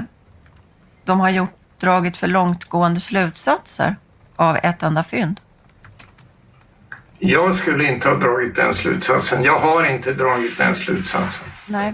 de 1.05 1.19
har 1.19 1.29
gjort, 1.29 1.55
dragit 1.79 2.17
för 2.17 2.27
långtgående 2.27 2.99
slutsatser 2.99 3.95
av 4.35 4.57
ett 4.63 4.83
enda 4.83 5.03
fynd? 5.03 5.39
Jag 7.19 7.55
skulle 7.55 7.83
inte 7.83 8.09
ha 8.09 8.15
dragit 8.15 8.55
den 8.55 8.73
slutsatsen. 8.73 9.43
Jag 9.43 9.59
har 9.59 9.83
inte 9.85 10.13
dragit 10.13 10.57
den 10.57 10.75
slutsatsen. 10.75 11.47
Nej. 11.65 11.93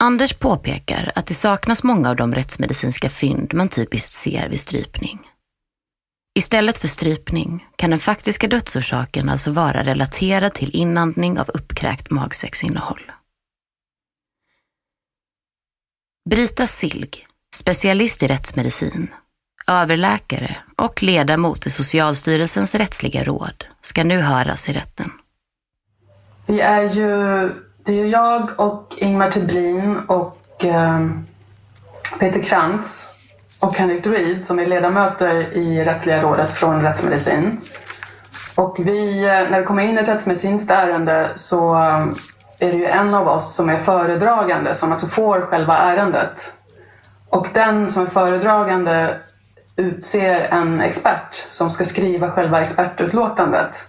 Anders 0.00 0.34
påpekar 0.34 1.12
att 1.14 1.26
det 1.26 1.34
saknas 1.34 1.82
många 1.82 2.10
av 2.10 2.16
de 2.16 2.34
rättsmedicinska 2.34 3.10
fynd 3.10 3.54
man 3.54 3.68
typiskt 3.68 4.12
ser 4.12 4.48
vid 4.48 4.60
strypning. 4.60 5.30
Istället 6.34 6.78
för 6.78 6.88
strypning 6.88 7.66
kan 7.76 7.90
den 7.90 7.98
faktiska 7.98 8.48
dödsorsaken 8.48 9.28
alltså 9.28 9.50
vara 9.50 9.84
relaterad 9.84 10.54
till 10.54 10.76
inandning 10.76 11.38
av 11.38 11.48
uppkräkt 11.48 12.10
magsäcksinnehåll. 12.10 13.12
Brita 16.30 16.66
Silg, 16.66 17.26
specialist 17.54 18.22
i 18.22 18.26
rättsmedicin, 18.26 19.14
överläkare 19.66 20.56
och 20.76 21.02
ledamot 21.02 21.66
i 21.66 21.70
Socialstyrelsens 21.70 22.74
rättsliga 22.74 23.24
råd, 23.24 23.64
ska 23.80 24.04
nu 24.04 24.20
höras 24.20 24.68
i 24.68 24.72
rätten. 24.72 25.12
Vi 26.46 26.60
är 26.60 26.94
ju 26.94 27.50
det 27.88 28.00
är 28.00 28.04
ju 28.04 28.10
jag 28.10 28.50
och 28.56 28.94
Ingmar 28.96 29.30
Teblin 29.30 29.98
och 30.06 30.64
eh, 30.64 31.06
Peter 32.18 32.42
Krantz 32.42 33.06
och 33.60 33.76
Henrik 33.76 34.04
Druid 34.04 34.44
som 34.44 34.58
är 34.58 34.66
ledamöter 34.66 35.34
i 35.52 35.84
Rättsliga 35.84 36.22
rådet 36.22 36.52
från 36.52 36.82
rättsmedicin. 36.82 37.60
Och 38.56 38.76
vi, 38.78 39.24
eh, 39.24 39.50
när 39.50 39.58
det 39.58 39.62
kommer 39.62 39.82
in 39.82 39.98
ett 39.98 40.08
rättsmedicinskt 40.08 40.70
ärende 40.70 41.32
så 41.34 41.74
eh, 41.74 42.06
är 42.58 42.72
det 42.72 42.76
ju 42.76 42.86
en 42.86 43.14
av 43.14 43.28
oss 43.28 43.54
som 43.54 43.68
är 43.68 43.78
föredragande 43.78 44.74
som 44.74 44.92
alltså 44.92 45.06
får 45.06 45.40
själva 45.40 45.78
ärendet. 45.78 46.52
Och 47.28 47.48
den 47.52 47.88
som 47.88 48.02
är 48.02 48.06
föredragande 48.06 49.16
utser 49.76 50.40
en 50.40 50.80
expert 50.80 51.46
som 51.50 51.70
ska 51.70 51.84
skriva 51.84 52.30
själva 52.30 52.62
expertutlåtandet. 52.62 53.86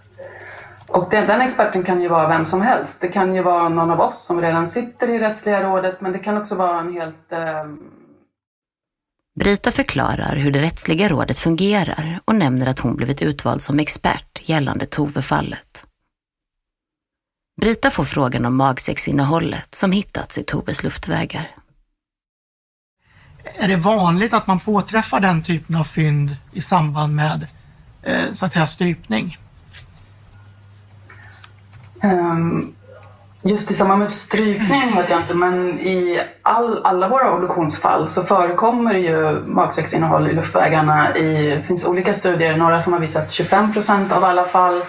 Och 0.89 1.07
den, 1.11 1.27
den, 1.27 1.41
experten 1.41 1.83
kan 1.83 2.01
ju 2.01 2.07
vara 2.07 2.27
vem 2.27 2.45
som 2.45 2.61
helst. 2.61 3.01
Det 3.01 3.07
kan 3.07 3.35
ju 3.35 3.41
vara 3.41 3.69
någon 3.69 3.91
av 3.91 3.99
oss 3.99 4.25
som 4.25 4.41
redan 4.41 4.67
sitter 4.67 5.09
i 5.09 5.19
rättsliga 5.19 5.63
rådet, 5.63 6.01
men 6.01 6.11
det 6.11 6.19
kan 6.19 6.37
också 6.37 6.55
vara 6.55 6.79
en 6.79 6.93
helt... 6.93 7.31
Eh... 7.31 7.65
Brita 9.39 9.71
förklarar 9.71 10.35
hur 10.35 10.51
det 10.51 10.61
rättsliga 10.61 11.09
rådet 11.09 11.37
fungerar 11.37 12.19
och 12.25 12.35
nämner 12.35 12.67
att 12.67 12.79
hon 12.79 12.95
blivit 12.95 13.21
utvald 13.21 13.61
som 13.61 13.79
expert 13.79 14.49
gällande 14.49 14.85
Tove-fallet. 14.85 15.85
Brita 17.61 17.91
får 17.91 18.05
frågan 18.05 18.45
om 18.45 18.55
magsäcksinnehållet 18.55 19.75
som 19.75 19.91
hittats 19.91 20.37
i 20.37 20.43
Toves 20.43 20.83
luftvägar. 20.83 21.55
Är 23.43 23.67
det 23.67 23.75
vanligt 23.75 24.33
att 24.33 24.47
man 24.47 24.59
påträffar 24.59 25.19
den 25.19 25.43
typen 25.43 25.75
av 25.75 25.83
fynd 25.83 26.35
i 26.51 26.61
samband 26.61 27.15
med 27.15 27.47
eh, 28.03 28.31
så 28.31 28.45
att 28.45 28.53
säga 28.53 28.65
strypning? 28.65 29.37
Um, 32.03 32.73
just 33.41 33.71
i 33.71 33.73
samband 33.73 33.99
med 33.99 34.11
strypning 34.11 34.95
vet 34.95 35.09
jag 35.09 35.19
inte, 35.19 35.33
men 35.33 35.79
i 35.79 36.21
all, 36.41 36.85
alla 36.85 37.07
våra 37.07 37.33
obduktionsfall 37.33 38.09
så 38.09 38.23
förekommer 38.23 38.93
ju 38.93 39.41
magsäcksinnehåll 39.45 40.27
i 40.27 40.33
luftvägarna. 40.33 41.17
I, 41.17 41.55
det 41.55 41.63
finns 41.63 41.85
olika 41.85 42.13
studier, 42.13 42.57
några 42.57 42.81
som 42.81 42.93
har 42.93 42.99
visat 42.99 43.31
25 43.31 43.73
procent 43.73 44.11
av 44.11 44.23
alla 44.23 44.43
fall. 44.43 44.81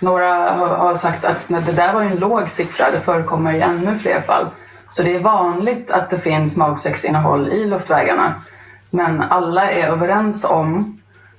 Några 0.00 0.50
har, 0.50 0.68
har 0.68 0.94
sagt 0.94 1.24
att 1.24 1.48
det 1.48 1.72
där 1.72 1.92
var 1.92 2.02
en 2.02 2.16
låg 2.16 2.48
siffra, 2.48 2.90
det 2.90 3.00
förekommer 3.00 3.52
i 3.52 3.60
ännu 3.60 3.96
fler 3.96 4.20
fall. 4.20 4.46
Så 4.88 5.02
det 5.02 5.16
är 5.16 5.20
vanligt 5.20 5.90
att 5.90 6.10
det 6.10 6.18
finns 6.18 6.56
magsäcksinnehåll 6.56 7.48
i 7.48 7.64
luftvägarna. 7.64 8.34
Men 8.90 9.22
alla 9.22 9.70
är 9.70 9.88
överens 9.88 10.44
om 10.44 10.97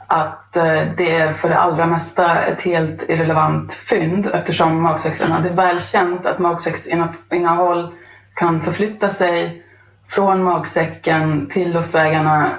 att 0.10 0.58
eh, 0.58 0.82
det 0.98 1.16
är 1.16 1.34
för 1.34 1.50
det 1.50 1.60
allra 1.60 1.86
mesta 1.86 2.42
ett 2.42 2.62
helt 2.62 3.10
irrelevant 3.10 3.74
fynd 3.74 4.30
eftersom 4.34 4.82
magsäcksinnehåll, 4.82 5.44
det 5.44 5.50
är 5.50 5.54
väl 5.54 5.82
känt 5.82 6.26
att 6.26 6.40
magsäcksinnehåll 6.40 7.94
kan 8.34 8.62
förflytta 8.62 9.10
sig 9.10 9.64
från 10.08 10.44
magsäcken 10.44 11.48
till 11.48 11.74
luftvägarna 11.74 12.50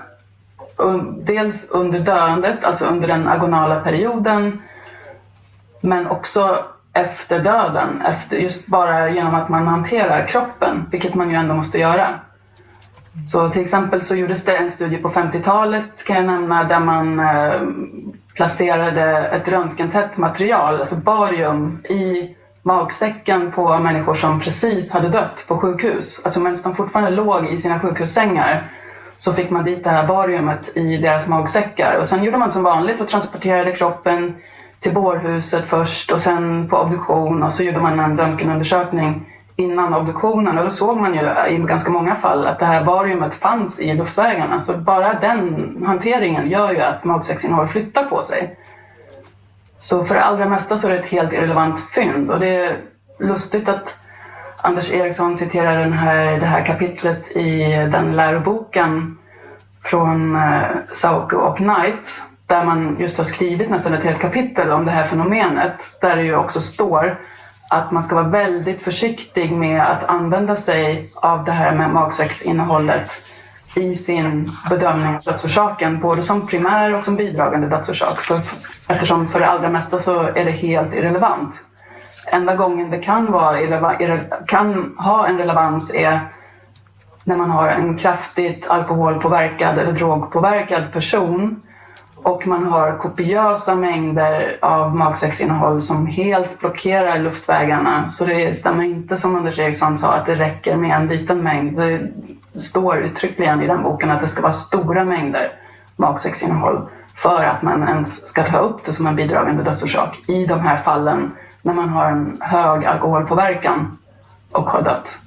dels 1.22 1.70
under 1.70 2.00
döendet, 2.00 2.64
alltså 2.64 2.84
under 2.84 3.08
den 3.08 3.28
agonala 3.28 3.80
perioden, 3.80 4.62
men 5.80 6.06
också 6.06 6.58
efter 6.92 7.38
döden. 7.38 8.02
Efter, 8.06 8.36
just 8.36 8.66
bara 8.66 9.10
genom 9.10 9.34
att 9.34 9.48
man 9.48 9.66
hanterar 9.66 10.26
kroppen, 10.26 10.86
vilket 10.90 11.14
man 11.14 11.30
ju 11.30 11.36
ändå 11.36 11.54
måste 11.54 11.78
göra. 11.78 12.08
Så 13.26 13.48
till 13.48 13.62
exempel 13.62 14.00
så 14.00 14.14
gjordes 14.14 14.44
det 14.44 14.56
en 14.56 14.70
studie 14.70 14.96
på 14.96 15.08
50-talet 15.08 16.04
kan 16.04 16.16
jag 16.16 16.24
nämna 16.24 16.64
där 16.64 16.80
man 16.80 17.20
eh, 17.20 17.60
placerade 18.34 19.28
ett 19.28 19.48
röntgentätt 19.48 20.16
material, 20.16 20.80
alltså 20.80 20.96
barium, 20.96 21.82
i 21.88 22.36
magsäcken 22.62 23.50
på 23.50 23.78
människor 23.78 24.14
som 24.14 24.40
precis 24.40 24.90
hade 24.90 25.08
dött 25.08 25.44
på 25.48 25.58
sjukhus. 25.58 26.20
Alltså 26.24 26.40
medan 26.40 26.56
de 26.64 26.74
fortfarande 26.74 27.10
låg 27.10 27.46
i 27.46 27.56
sina 27.56 27.80
sjukhussängar 27.80 28.70
så 29.16 29.32
fick 29.32 29.50
man 29.50 29.64
dit 29.64 29.84
det 29.84 29.90
här 29.90 30.06
bariumet 30.06 30.76
i 30.76 30.96
deras 30.96 31.28
magsäckar. 31.28 31.96
Och 32.00 32.06
sen 32.06 32.24
gjorde 32.24 32.38
man 32.38 32.50
som 32.50 32.62
vanligt 32.62 33.00
och 33.00 33.08
transporterade 33.08 33.72
kroppen 33.72 34.34
till 34.80 34.94
bårhuset 34.94 35.66
först 35.66 36.12
och 36.12 36.20
sen 36.20 36.68
på 36.68 36.76
obduktion 36.76 37.42
och 37.42 37.52
så 37.52 37.62
gjorde 37.62 37.80
man 37.80 38.00
en 38.00 38.18
röntgenundersökning 38.18 39.26
innan 39.60 39.94
obduktionen 39.94 40.58
och 40.58 40.64
då 40.64 40.70
såg 40.70 40.96
man 40.96 41.14
ju 41.14 41.20
i 41.48 41.58
ganska 41.58 41.90
många 41.90 42.14
fall 42.14 42.46
att 42.46 42.58
det 42.58 42.64
här 42.64 42.84
bariumet 42.84 43.34
fanns 43.34 43.80
i 43.80 43.94
luftvägarna. 43.94 44.60
Så 44.60 44.76
bara 44.76 45.14
den 45.14 45.76
hanteringen 45.86 46.50
gör 46.50 46.72
ju 46.72 46.80
att 46.80 47.04
magsäcksinnehåll 47.04 47.68
flyttar 47.68 48.04
på 48.04 48.22
sig. 48.22 48.56
Så 49.78 50.04
för 50.04 50.14
det 50.14 50.24
allra 50.24 50.48
mesta 50.48 50.76
så 50.76 50.86
är 50.86 50.92
det 50.92 50.98
ett 50.98 51.10
helt 51.10 51.32
irrelevant 51.32 51.80
fynd 51.80 52.30
och 52.30 52.40
det 52.40 52.48
är 52.48 52.76
lustigt 53.18 53.68
att 53.68 53.96
Anders 54.62 54.92
Eriksson 54.92 55.36
citerar 55.36 55.78
den 55.78 55.92
här, 55.92 56.40
det 56.40 56.46
här 56.46 56.64
kapitlet 56.64 57.36
i 57.36 57.62
den 57.92 58.16
läroboken 58.16 59.16
från 59.84 60.36
eh, 60.36 60.62
Sauko 60.92 61.36
och 61.36 61.56
Knight 61.56 62.22
där 62.46 62.64
man 62.64 62.96
just 63.00 63.18
har 63.18 63.24
skrivit 63.24 63.70
nästan 63.70 63.94
ett 63.94 64.04
helt 64.04 64.18
kapitel 64.18 64.70
om 64.70 64.84
det 64.84 64.90
här 64.90 65.04
fenomenet 65.04 65.98
där 66.00 66.16
det 66.16 66.22
ju 66.22 66.36
också 66.36 66.60
står 66.60 67.18
att 67.72 67.90
man 67.90 68.02
ska 68.02 68.14
vara 68.14 68.28
väldigt 68.28 68.82
försiktig 68.82 69.52
med 69.52 69.82
att 69.82 70.04
använda 70.04 70.56
sig 70.56 71.08
av 71.22 71.44
det 71.44 71.52
här 71.52 71.74
med 71.74 71.90
magsäcksinnehållet 71.90 73.10
i 73.76 73.94
sin 73.94 74.52
bedömning 74.70 75.14
av 75.14 75.20
dödsorsaken, 75.22 76.00
både 76.00 76.22
som 76.22 76.46
primär 76.46 76.96
och 76.96 77.04
som 77.04 77.16
bidragande 77.16 77.68
dödsorsak. 77.68 78.20
För, 78.20 78.36
eftersom 78.88 79.26
för 79.26 79.40
det 79.40 79.46
allra 79.46 79.68
mesta 79.68 79.98
så 79.98 80.20
är 80.20 80.44
det 80.44 80.50
helt 80.50 80.94
irrelevant. 80.94 81.62
Enda 82.26 82.56
gången 82.56 82.90
det 82.90 82.98
kan, 82.98 83.32
vara, 83.32 83.56
kan 84.46 84.94
ha 84.96 85.26
en 85.26 85.38
relevans 85.38 85.94
är 85.94 86.20
när 87.24 87.36
man 87.36 87.50
har 87.50 87.68
en 87.68 87.96
kraftigt 87.96 88.70
alkoholpåverkad 88.70 89.78
eller 89.78 89.92
drogpåverkad 89.92 90.92
person 90.92 91.62
och 92.22 92.46
man 92.46 92.64
har 92.64 92.98
kopiösa 92.98 93.74
mängder 93.74 94.58
av 94.62 94.96
magsäcksinnehåll 94.96 95.80
som 95.80 96.06
helt 96.06 96.60
blockerar 96.60 97.18
luftvägarna. 97.18 98.08
Så 98.08 98.24
det 98.24 98.54
stämmer 98.54 98.84
inte 98.84 99.16
som 99.16 99.36
Anders 99.36 99.58
Eriksson 99.58 99.96
sa 99.96 100.12
att 100.12 100.26
det 100.26 100.34
räcker 100.34 100.76
med 100.76 100.96
en 100.96 101.06
liten 101.06 101.42
mängd. 101.42 101.76
Det 101.76 102.60
står 102.60 102.98
uttryckligen 102.98 103.62
i 103.62 103.66
den 103.66 103.82
boken 103.82 104.10
att 104.10 104.20
det 104.20 104.26
ska 104.26 104.42
vara 104.42 104.52
stora 104.52 105.04
mängder 105.04 105.52
magsäcksinnehåll 105.96 106.80
för 107.14 107.44
att 107.44 107.62
man 107.62 107.88
ens 107.88 108.26
ska 108.26 108.42
ta 108.42 108.58
upp 108.58 108.84
det 108.84 108.92
som 108.92 109.06
en 109.06 109.16
bidragande 109.16 109.62
dödsorsak 109.62 110.18
i 110.28 110.46
de 110.46 110.60
här 110.60 110.76
fallen 110.76 111.30
när 111.62 111.74
man 111.74 111.88
har 111.88 112.10
en 112.10 112.36
hög 112.40 112.84
alkoholpåverkan 112.84 113.98
och 114.52 114.70
har 114.70 114.82
dött. 114.82 115.19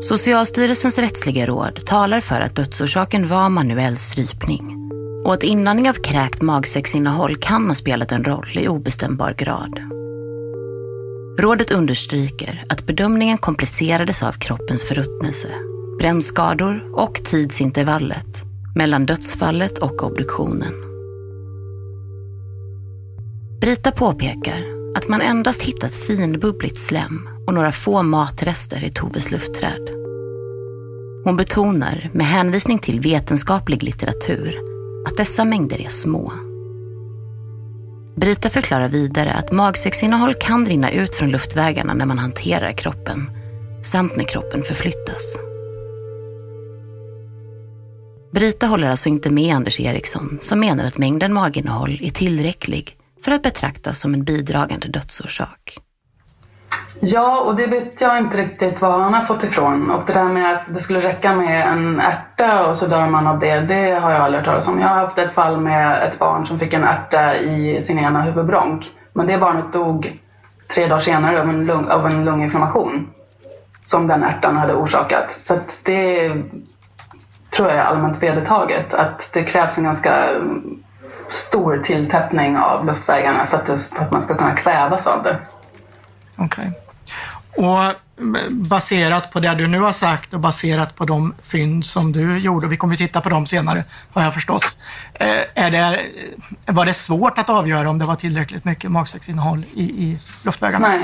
Socialstyrelsens 0.00 0.98
rättsliga 0.98 1.46
råd 1.46 1.86
talar 1.86 2.20
för 2.20 2.40
att 2.40 2.56
dödsorsaken 2.56 3.28
var 3.28 3.48
manuell 3.48 3.96
strypning 3.96 4.90
och 5.24 5.34
att 5.34 5.42
inandning 5.42 5.90
av 5.90 5.94
kräkt 5.94 6.42
magsäcksinnehåll 6.42 7.36
kan 7.36 7.68
ha 7.68 7.74
spelat 7.74 8.12
en 8.12 8.24
roll 8.24 8.58
i 8.58 8.68
obestämbar 8.68 9.34
grad. 9.38 9.80
Rådet 11.40 11.70
understryker 11.70 12.64
att 12.68 12.86
bedömningen 12.86 13.38
komplicerades 13.38 14.22
av 14.22 14.32
kroppens 14.32 14.84
förruttnelse, 14.84 15.48
brännskador 15.98 16.90
och 16.94 17.14
tidsintervallet 17.24 18.42
mellan 18.74 19.06
dödsfallet 19.06 19.78
och 19.78 20.02
obduktionen. 20.02 20.72
Brita 23.60 23.90
påpekar 23.90 24.64
att 24.96 25.08
man 25.08 25.20
endast 25.20 25.62
hittat 25.62 25.94
finbubbligt 25.94 26.78
slem 26.78 27.37
och 27.48 27.54
några 27.54 27.72
få 27.72 28.02
matrester 28.02 28.84
i 28.84 28.90
Toves 28.90 29.30
luftträd. 29.30 29.88
Hon 31.24 31.36
betonar, 31.36 32.10
med 32.12 32.26
hänvisning 32.26 32.78
till 32.78 33.00
vetenskaplig 33.00 33.82
litteratur, 33.82 34.58
att 35.06 35.16
dessa 35.16 35.44
mängder 35.44 35.80
är 35.80 35.88
små. 35.88 36.32
Brita 38.16 38.50
förklarar 38.50 38.88
vidare 38.88 39.32
att 39.32 39.52
magsäcksinnehåll 39.52 40.34
kan 40.34 40.66
rinna 40.66 40.90
ut 40.90 41.14
från 41.14 41.30
luftvägarna 41.30 41.94
när 41.94 42.06
man 42.06 42.18
hanterar 42.18 42.72
kroppen, 42.72 43.30
samt 43.82 44.16
när 44.16 44.24
kroppen 44.24 44.62
förflyttas. 44.62 45.38
Brita 48.32 48.66
håller 48.66 48.88
alltså 48.88 49.08
inte 49.08 49.30
med 49.30 49.54
Anders 49.54 49.80
Eriksson 49.80 50.38
som 50.40 50.60
menar 50.60 50.84
att 50.84 50.98
mängden 50.98 51.32
maginnehåll 51.32 52.00
är 52.02 52.10
tillräcklig 52.10 52.96
för 53.24 53.32
att 53.32 53.42
betraktas 53.42 54.00
som 54.00 54.14
en 54.14 54.24
bidragande 54.24 54.88
dödsorsak. 54.88 55.87
Ja, 57.00 57.40
och 57.40 57.56
det 57.56 57.66
vet 57.66 58.00
jag 58.00 58.18
inte 58.18 58.36
riktigt 58.36 58.80
var 58.80 58.98
han 58.98 59.14
har 59.14 59.20
fått 59.20 59.44
ifrån. 59.44 59.90
Och 59.90 60.02
det 60.06 60.12
där 60.12 60.24
med 60.24 60.54
att 60.54 60.74
det 60.74 60.80
skulle 60.80 61.00
räcka 61.00 61.34
med 61.34 61.66
en 61.68 62.00
ärta 62.00 62.66
och 62.66 62.76
så 62.76 62.86
dör 62.86 63.06
man 63.06 63.26
av 63.26 63.38
det, 63.38 63.60
det 63.60 63.90
har 63.90 64.12
jag 64.12 64.20
aldrig 64.20 64.38
hört 64.38 64.46
talas 64.46 64.68
om. 64.68 64.80
Jag 64.80 64.88
har 64.88 64.96
haft 64.96 65.18
ett 65.18 65.32
fall 65.32 65.60
med 65.60 66.02
ett 66.02 66.18
barn 66.18 66.46
som 66.46 66.58
fick 66.58 66.72
en 66.72 66.84
ärta 66.84 67.36
i 67.36 67.82
sin 67.82 67.98
ena 67.98 68.22
huvudbronk. 68.22 68.86
Men 69.12 69.26
det 69.26 69.38
barnet 69.38 69.72
dog 69.72 70.20
tre 70.68 70.86
dagar 70.86 71.00
senare 71.00 71.40
av 71.40 71.48
en, 71.48 71.66
lung, 71.66 71.88
av 71.88 72.06
en 72.06 72.24
lunginflammation 72.24 73.10
som 73.82 74.06
den 74.06 74.22
ärtan 74.22 74.56
hade 74.56 74.74
orsakat. 74.74 75.30
Så 75.30 75.54
att 75.54 75.80
det 75.84 76.32
tror 77.50 77.68
jag 77.68 77.76
är 77.76 77.82
allmänt 77.82 78.22
vedertaget. 78.22 78.94
Att 78.94 79.30
det 79.32 79.42
krävs 79.42 79.78
en 79.78 79.84
ganska 79.84 80.28
stor 81.28 81.78
tilltäppning 81.78 82.58
av 82.58 82.86
luftvägarna 82.86 83.46
för 83.46 83.56
att, 83.56 83.66
det, 83.66 83.78
för 83.78 84.02
att 84.02 84.12
man 84.12 84.22
ska 84.22 84.34
kunna 84.34 84.54
kvävas 84.54 85.06
av 85.06 85.22
det. 85.22 85.36
Okej. 86.36 86.68
Okay. 86.68 86.87
Och 87.58 87.82
eh, 87.82 87.94
baserat 88.50 89.30
på 89.30 89.40
det 89.40 89.54
du 89.54 89.66
nu 89.66 89.80
har 89.80 89.92
sagt 89.92 90.34
och 90.34 90.40
baserat 90.40 90.94
på 90.96 91.04
de 91.04 91.34
fynd 91.42 91.84
som 91.84 92.12
du 92.12 92.38
gjorde, 92.38 92.66
vi 92.66 92.76
kommer 92.76 92.94
att 92.94 92.98
titta 92.98 93.20
på 93.20 93.28
dem 93.28 93.46
senare 93.46 93.84
har 94.12 94.22
jag 94.22 94.34
förstått. 94.34 94.76
Eh, 95.14 95.64
är 95.64 95.70
det, 95.70 96.00
eh, 96.66 96.74
var 96.74 96.86
det 96.86 96.94
svårt 96.94 97.38
att 97.38 97.50
avgöra 97.50 97.90
om 97.90 97.98
det 97.98 98.04
var 98.04 98.16
tillräckligt 98.16 98.64
mycket 98.64 98.90
magsäcksinnehåll 98.90 99.64
i, 99.74 99.82
i 99.82 100.18
luftvägarna? 100.44 100.88
Nej. 100.88 101.00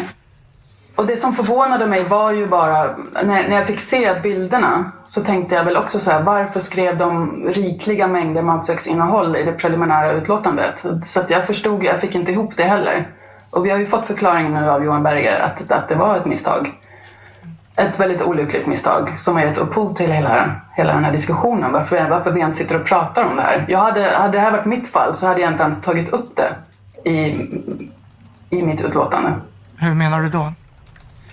Och 0.96 1.06
det 1.06 1.16
som 1.16 1.34
förvånade 1.34 1.86
mig 1.86 2.04
var 2.04 2.32
ju 2.32 2.46
bara, 2.46 2.96
när, 3.12 3.48
när 3.48 3.56
jag 3.56 3.66
fick 3.66 3.80
se 3.80 4.20
bilderna 4.22 4.92
så 5.04 5.20
tänkte 5.20 5.54
jag 5.54 5.64
väl 5.64 5.76
också 5.76 6.00
så 6.00 6.10
här, 6.10 6.22
varför 6.22 6.60
skrev 6.60 6.98
de 6.98 7.42
rikliga 7.48 8.08
mängder 8.08 8.42
magsäcksinnehåll 8.42 9.36
i 9.36 9.42
det 9.42 9.52
preliminära 9.52 10.12
utlåtandet? 10.12 10.84
Så 11.04 11.20
att 11.20 11.30
jag 11.30 11.46
förstod, 11.46 11.84
jag 11.84 12.00
fick 12.00 12.14
inte 12.14 12.32
ihop 12.32 12.56
det 12.56 12.64
heller. 12.64 13.08
Och 13.54 13.66
vi 13.66 13.70
har 13.70 13.78
ju 13.78 13.86
fått 13.86 14.06
förklaringen 14.06 14.52
nu 14.52 14.70
av 14.70 14.84
Johan 14.84 15.02
Berger 15.02 15.40
att, 15.40 15.70
att 15.70 15.88
det 15.88 15.94
var 15.94 16.16
ett 16.16 16.24
misstag. 16.24 16.72
Ett 17.76 18.00
väldigt 18.00 18.22
olyckligt 18.22 18.66
misstag 18.66 19.18
som 19.18 19.34
har 19.34 19.42
gett 19.42 19.58
upphov 19.58 19.94
till 19.94 20.12
hela, 20.12 20.50
hela 20.72 20.94
den 20.94 21.04
här 21.04 21.12
diskussionen. 21.12 21.72
Varför, 21.72 22.08
varför 22.10 22.30
vi 22.30 22.40
ens 22.40 22.56
sitter 22.56 22.80
och 22.80 22.86
pratar 22.86 23.24
om 23.24 23.36
det 23.36 23.42
här. 23.42 23.64
Jag 23.68 23.78
hade, 23.78 24.10
hade 24.16 24.32
det 24.32 24.40
här 24.40 24.50
varit 24.50 24.64
mitt 24.64 24.88
fall 24.88 25.14
så 25.14 25.26
hade 25.26 25.40
jag 25.40 25.52
inte 25.52 25.62
ens 25.62 25.80
tagit 25.80 26.08
upp 26.08 26.36
det 26.36 26.54
i, 27.10 27.48
i 28.50 28.62
mitt 28.62 28.80
utlåtande. 28.80 29.32
Hur 29.76 29.94
menar 29.94 30.22
du 30.22 30.28
då? 30.28 30.52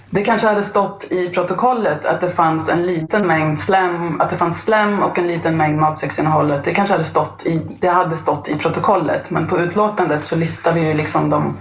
Det 0.09 0.21
kanske 0.23 0.47
hade 0.47 0.63
stått 0.63 1.07
i 1.09 1.29
protokollet 1.29 2.05
att 2.05 2.21
det 2.21 2.29
fanns 2.29 2.69
en 2.69 2.85
liten 2.85 3.27
mängd 3.27 3.59
slem, 3.59 4.21
att 4.21 4.29
det 4.29 4.37
fanns 4.37 4.61
slem 4.61 4.99
och 4.99 5.19
en 5.19 5.27
liten 5.27 5.57
mängd 5.57 5.79
matsäcksinnehållet. 5.79 6.63
Det 6.63 6.73
kanske 6.73 6.93
hade 6.93 7.05
stått 7.05 7.45
i, 7.45 7.61
det 7.79 7.89
hade 7.89 8.17
stått 8.17 8.49
i 8.49 8.55
protokollet 8.55 9.31
men 9.31 9.47
på 9.47 9.59
utlåtandet 9.59 10.23
så 10.23 10.35
listar 10.35 10.73
vi 10.73 10.87
ju 10.87 10.93
liksom 10.93 11.29
de 11.29 11.57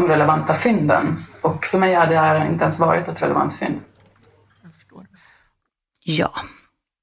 de 0.00 0.08
relevanta 0.08 0.54
fynden. 0.54 1.24
Och 1.40 1.64
för 1.64 1.78
mig 1.78 1.94
hade 1.94 2.12
det 2.12 2.18
här 2.18 2.46
inte 2.46 2.64
ens 2.64 2.80
varit 2.80 3.08
ett 3.08 3.22
relevant 3.22 3.56
fynd. 3.56 3.80
Ja. 6.04 6.32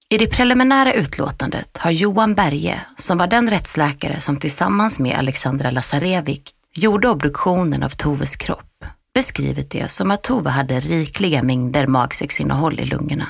I 0.10 0.17
det 0.17 0.27
preliminära 0.27 0.93
utlåtandet 0.93 1.77
har 1.77 1.91
Johan 1.91 2.36
Berge, 2.36 2.81
som 2.95 3.17
var 3.17 3.27
den 3.27 3.49
rättsläkare 3.49 4.21
som 4.21 4.38
tillsammans 4.38 4.99
med 4.99 5.17
Alexandra 5.17 5.71
Lazarevic 5.71 6.41
gjorde 6.75 7.10
obduktionen 7.10 7.84
av 7.84 7.89
Toves 7.89 8.36
kropp, 8.36 8.86
beskrivit 9.13 9.71
det 9.71 9.91
som 9.91 10.12
att 10.12 10.23
Tove 10.23 10.49
hade 10.49 10.79
rikliga 10.79 11.43
mängder 11.43 11.88
magsäcksinnehåll 11.88 12.79
i 12.79 12.86
lungorna. 12.86 13.27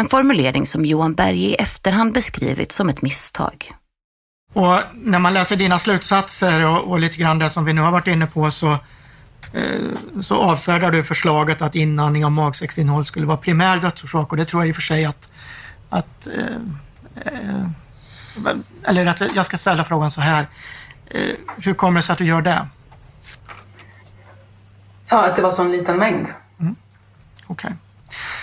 En 0.00 0.08
formulering 0.08 0.66
som 0.66 0.84
Johan 0.84 1.14
Berge 1.14 1.48
i 1.48 1.54
efterhand 1.54 2.12
beskrivit 2.12 2.72
som 2.72 2.88
ett 2.88 3.02
misstag. 3.02 3.72
Och 4.54 4.78
när 4.94 5.18
man 5.18 5.34
läser 5.34 5.56
dina 5.56 5.78
slutsatser 5.78 6.66
och, 6.66 6.90
och 6.90 6.98
lite 6.98 7.16
grann 7.16 7.38
det 7.38 7.50
som 7.50 7.64
vi 7.64 7.72
nu 7.72 7.80
har 7.80 7.90
varit 7.90 8.06
inne 8.06 8.26
på 8.26 8.50
så, 8.50 8.72
eh, 9.52 10.20
så 10.20 10.36
avfärdar 10.36 10.92
du 10.92 11.02
förslaget 11.02 11.62
att 11.62 11.74
inandning 11.74 12.24
av 12.24 12.32
magsäcksinnehåll 12.32 13.04
skulle 13.04 13.26
vara 13.26 13.36
primär 13.36 13.78
dödsorsak 13.78 14.30
och 14.30 14.36
det 14.36 14.44
tror 14.44 14.62
jag 14.62 14.68
i 14.68 14.72
och 14.72 14.76
för 14.76 14.82
sig 14.82 15.04
att, 15.04 15.28
att 15.88 16.26
eh, 16.26 16.56
eh, 17.24 17.66
Eller 18.84 19.06
att 19.06 19.22
jag 19.34 19.46
ska 19.46 19.56
ställa 19.56 19.84
frågan 19.84 20.10
så 20.10 20.20
här. 20.20 20.46
Eh, 21.06 21.30
hur 21.56 21.74
kommer 21.74 22.00
det 22.00 22.02
sig 22.02 22.12
att 22.12 22.18
du 22.18 22.26
gör 22.26 22.42
det? 22.42 22.68
Ja, 25.08 25.26
att 25.26 25.36
det 25.36 25.42
var 25.42 25.50
så 25.50 25.62
en 25.62 25.72
liten 25.72 25.96
mängd. 25.96 26.28
Mm. 26.60 26.76
Okej. 27.46 27.68
Okay. 27.68 27.72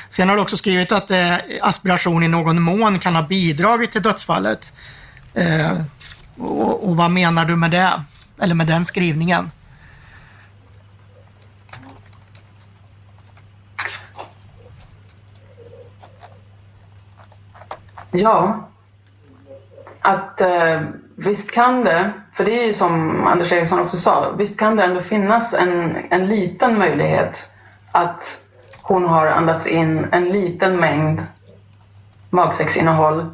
Sen 0.09 0.29
har 0.29 0.35
du 0.35 0.41
också 0.41 0.57
skrivit 0.57 0.91
att 0.91 1.11
eh, 1.11 1.35
aspiration 1.61 2.23
i 2.23 2.27
någon 2.27 2.61
mån 2.61 2.99
kan 2.99 3.15
ha 3.15 3.23
bidragit 3.23 3.91
till 3.91 4.01
dödsfallet. 4.01 4.73
Eh, 5.33 5.81
och, 6.41 6.89
och, 6.89 6.97
vad 6.97 7.11
menar 7.11 7.45
du 7.45 7.55
med 7.55 7.71
det? 7.71 8.03
Eller 8.39 8.55
med 8.55 8.67
den 8.67 8.85
skrivningen? 8.85 9.51
Ja, 18.11 18.67
att 20.01 20.41
eh, 20.41 20.81
visst 21.15 21.51
kan 21.51 21.83
det, 21.83 22.11
för 22.31 22.45
det 22.45 22.59
är 22.59 22.65
ju 22.65 22.73
som 22.73 23.25
Anders 23.27 23.51
Eriksson 23.51 23.79
också 23.79 23.97
sa, 23.97 24.31
visst 24.37 24.59
kan 24.59 24.75
det 24.75 24.83
ändå 24.83 25.01
finnas 25.01 25.53
en, 25.53 25.97
en 26.09 26.27
liten 26.27 26.77
möjlighet 26.77 27.49
att 27.91 28.37
hon 28.81 29.05
har 29.05 29.27
andats 29.27 29.67
in 29.67 30.07
en 30.11 30.29
liten 30.29 30.77
mängd 30.77 31.21
magsäcksinnehåll 32.29 33.29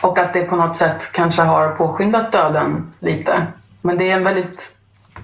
och 0.00 0.18
att 0.18 0.32
det 0.32 0.42
på 0.42 0.56
något 0.56 0.76
sätt 0.76 1.12
kanske 1.12 1.42
har 1.42 1.68
påskyndat 1.68 2.32
döden 2.32 2.92
lite. 3.00 3.46
Men 3.82 3.98
det 3.98 4.10
är 4.10 4.16
en 4.16 4.24
väldigt 4.24 4.76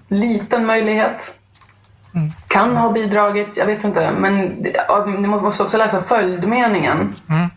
liten 0.08 0.66
möjlighet. 0.66 1.34
Mm. 2.14 2.32
Kan 2.48 2.76
ha 2.76 2.92
bidragit, 2.92 3.56
jag 3.56 3.66
vet 3.66 3.84
inte. 3.84 4.10
Men 4.18 4.66
ni 5.18 5.28
måste 5.28 5.62
också 5.62 5.78
läsa 5.78 6.02
följdmeningen. 6.02 7.14
Mm. 7.28 7.50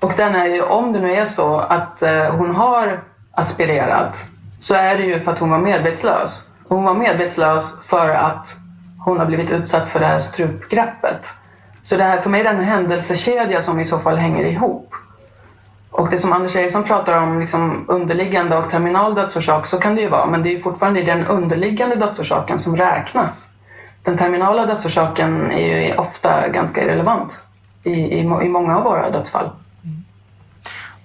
Och 0.00 0.12
den 0.16 0.34
är 0.34 0.46
ju, 0.46 0.62
om 0.62 0.92
det 0.92 1.00
nu 1.00 1.12
är 1.12 1.24
så 1.24 1.58
att 1.58 2.02
eh, 2.02 2.34
hon 2.34 2.54
har 2.54 3.00
aspirerat 3.32 4.24
så 4.58 4.74
är 4.74 4.98
det 4.98 5.04
ju 5.04 5.20
för 5.20 5.32
att 5.32 5.38
hon 5.38 5.50
var 5.50 5.58
medvetslös. 5.58 6.48
Hon 6.68 6.84
var 6.84 6.94
medvetslös 6.94 7.88
för 7.88 8.08
att 8.08 8.54
hon 9.04 9.18
har 9.18 9.26
blivit 9.26 9.50
utsatt 9.50 9.90
för 9.90 10.00
det 10.00 10.06
här 10.06 10.18
strupgreppet. 10.18 11.30
Så 11.82 11.96
det 11.96 12.04
här, 12.04 12.20
för 12.20 12.30
mig 12.30 12.40
är 12.40 12.44
det 12.44 12.50
en 12.50 12.64
händelsekedja 12.64 13.60
som 13.60 13.80
i 13.80 13.84
så 13.84 13.98
fall 13.98 14.16
hänger 14.16 14.44
ihop. 14.44 14.94
Och 15.92 16.10
det 16.10 16.18
som 16.18 16.32
Anders 16.32 16.56
Eriksson 16.56 16.84
pratar 16.84 17.22
om, 17.22 17.40
liksom 17.40 17.84
underliggande 17.88 18.56
och 18.56 18.70
terminal 18.70 19.14
dödsorsak, 19.14 19.66
så 19.66 19.78
kan 19.78 19.94
det 19.94 20.00
ju 20.00 20.08
vara. 20.08 20.26
Men 20.26 20.42
det 20.42 20.48
är 20.48 20.50
ju 20.50 20.58
fortfarande 20.58 21.02
den 21.02 21.26
underliggande 21.26 21.96
dödsorsaken 21.96 22.58
som 22.58 22.76
räknas. 22.76 23.50
Den 24.02 24.18
terminala 24.18 24.66
dödsorsaken 24.66 25.52
är 25.52 25.88
ju 25.88 25.96
ofta 25.96 26.48
ganska 26.48 26.84
irrelevant 26.84 27.44
i, 27.82 27.90
i, 27.90 28.18
i 28.18 28.48
många 28.48 28.76
av 28.76 28.84
våra 28.84 29.10
dödsfall. 29.10 29.50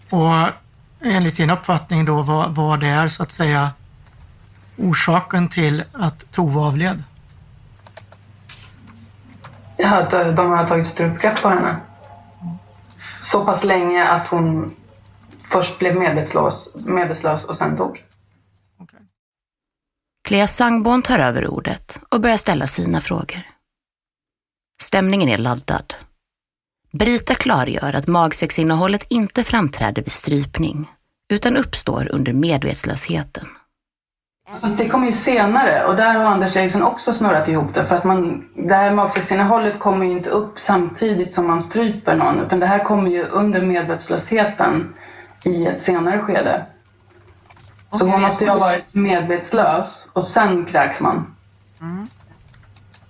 Och 0.10 0.34
enligt 1.02 1.38
din 1.38 1.50
uppfattning 1.50 2.06
då, 2.06 2.22
vad, 2.22 2.56
vad 2.56 2.80
det 2.80 2.88
är 2.88 3.08
så 3.08 3.24
att 3.24 3.32
säga 3.32 3.70
orsaken 4.78 5.50
till 5.50 5.84
att 5.94 6.32
Tove 6.32 6.60
avled? 6.60 7.04
Ja, 9.78 9.98
att 9.98 10.12
de 10.12 10.52
har 10.52 10.66
tagit 10.66 10.88
strupgrepp 10.88 11.42
på 11.42 11.50
henne. 11.50 11.76
Så 13.18 13.46
pass 13.46 13.64
länge 13.64 14.08
att 14.08 14.28
hon 14.28 14.76
först 15.52 15.80
blev 15.80 15.96
medvetslös, 15.96 16.76
medvetslös 16.76 17.46
och 17.46 17.56
sen 17.56 17.76
dog. 17.76 18.04
Okay. 18.80 19.00
Clea 20.28 20.48
Sangborn 20.48 21.02
tar 21.02 21.20
över 21.20 21.48
ordet 21.48 22.02
och 22.10 22.22
börjar 22.22 22.38
ställa 22.38 22.68
sina 22.68 23.02
frågor. 23.02 23.42
Stämningen 24.82 25.30
är 25.30 25.38
laddad. 25.38 25.94
Brita 26.92 27.36
klargör 27.36 27.94
att 27.94 28.08
magsäcksinnehållet 28.08 29.06
inte 29.10 29.44
framträder 29.44 30.02
vid 30.02 30.12
strypning, 30.12 30.92
utan 31.30 31.58
uppstår 31.58 32.12
under 32.12 32.34
medvetslösheten. 32.34 33.48
Fast 34.54 34.78
det 34.78 34.90
kommer 34.90 35.08
ju 35.08 35.14
senare 35.14 35.86
och 35.86 35.96
där 35.96 36.14
har 36.14 36.26
Anders 36.26 36.58
Eriksson 36.58 36.84
också 36.84 37.14
snurrat 37.14 37.48
ihop 37.48 37.74
det. 37.74 37.86
För 37.86 37.96
att 37.98 38.04
man, 38.04 38.50
det 38.56 38.76
här 38.76 38.94
magsäcksinnehållet 38.94 39.80
kommer 39.80 40.06
ju 40.06 40.12
inte 40.12 40.30
upp 40.30 40.60
samtidigt 40.60 41.34
som 41.34 41.48
man 41.48 41.62
stryper 41.62 42.16
någon. 42.16 42.40
Utan 42.40 42.60
det 42.60 42.66
här 42.66 42.84
kommer 42.84 43.12
ju 43.12 43.24
under 43.24 43.62
medvetslösheten 43.62 44.94
i 45.44 45.66
ett 45.66 45.80
senare 45.80 46.20
skede. 46.20 46.66
Så 47.92 48.08
hon 48.08 48.22
måste 48.22 48.44
ju 48.44 48.50
ha 48.50 48.60
varit 48.60 48.94
medvetslös 48.94 50.08
och 50.14 50.24
sen 50.24 50.66
kräks 50.66 51.02
man. 51.02 51.36
Mm. 51.82 52.08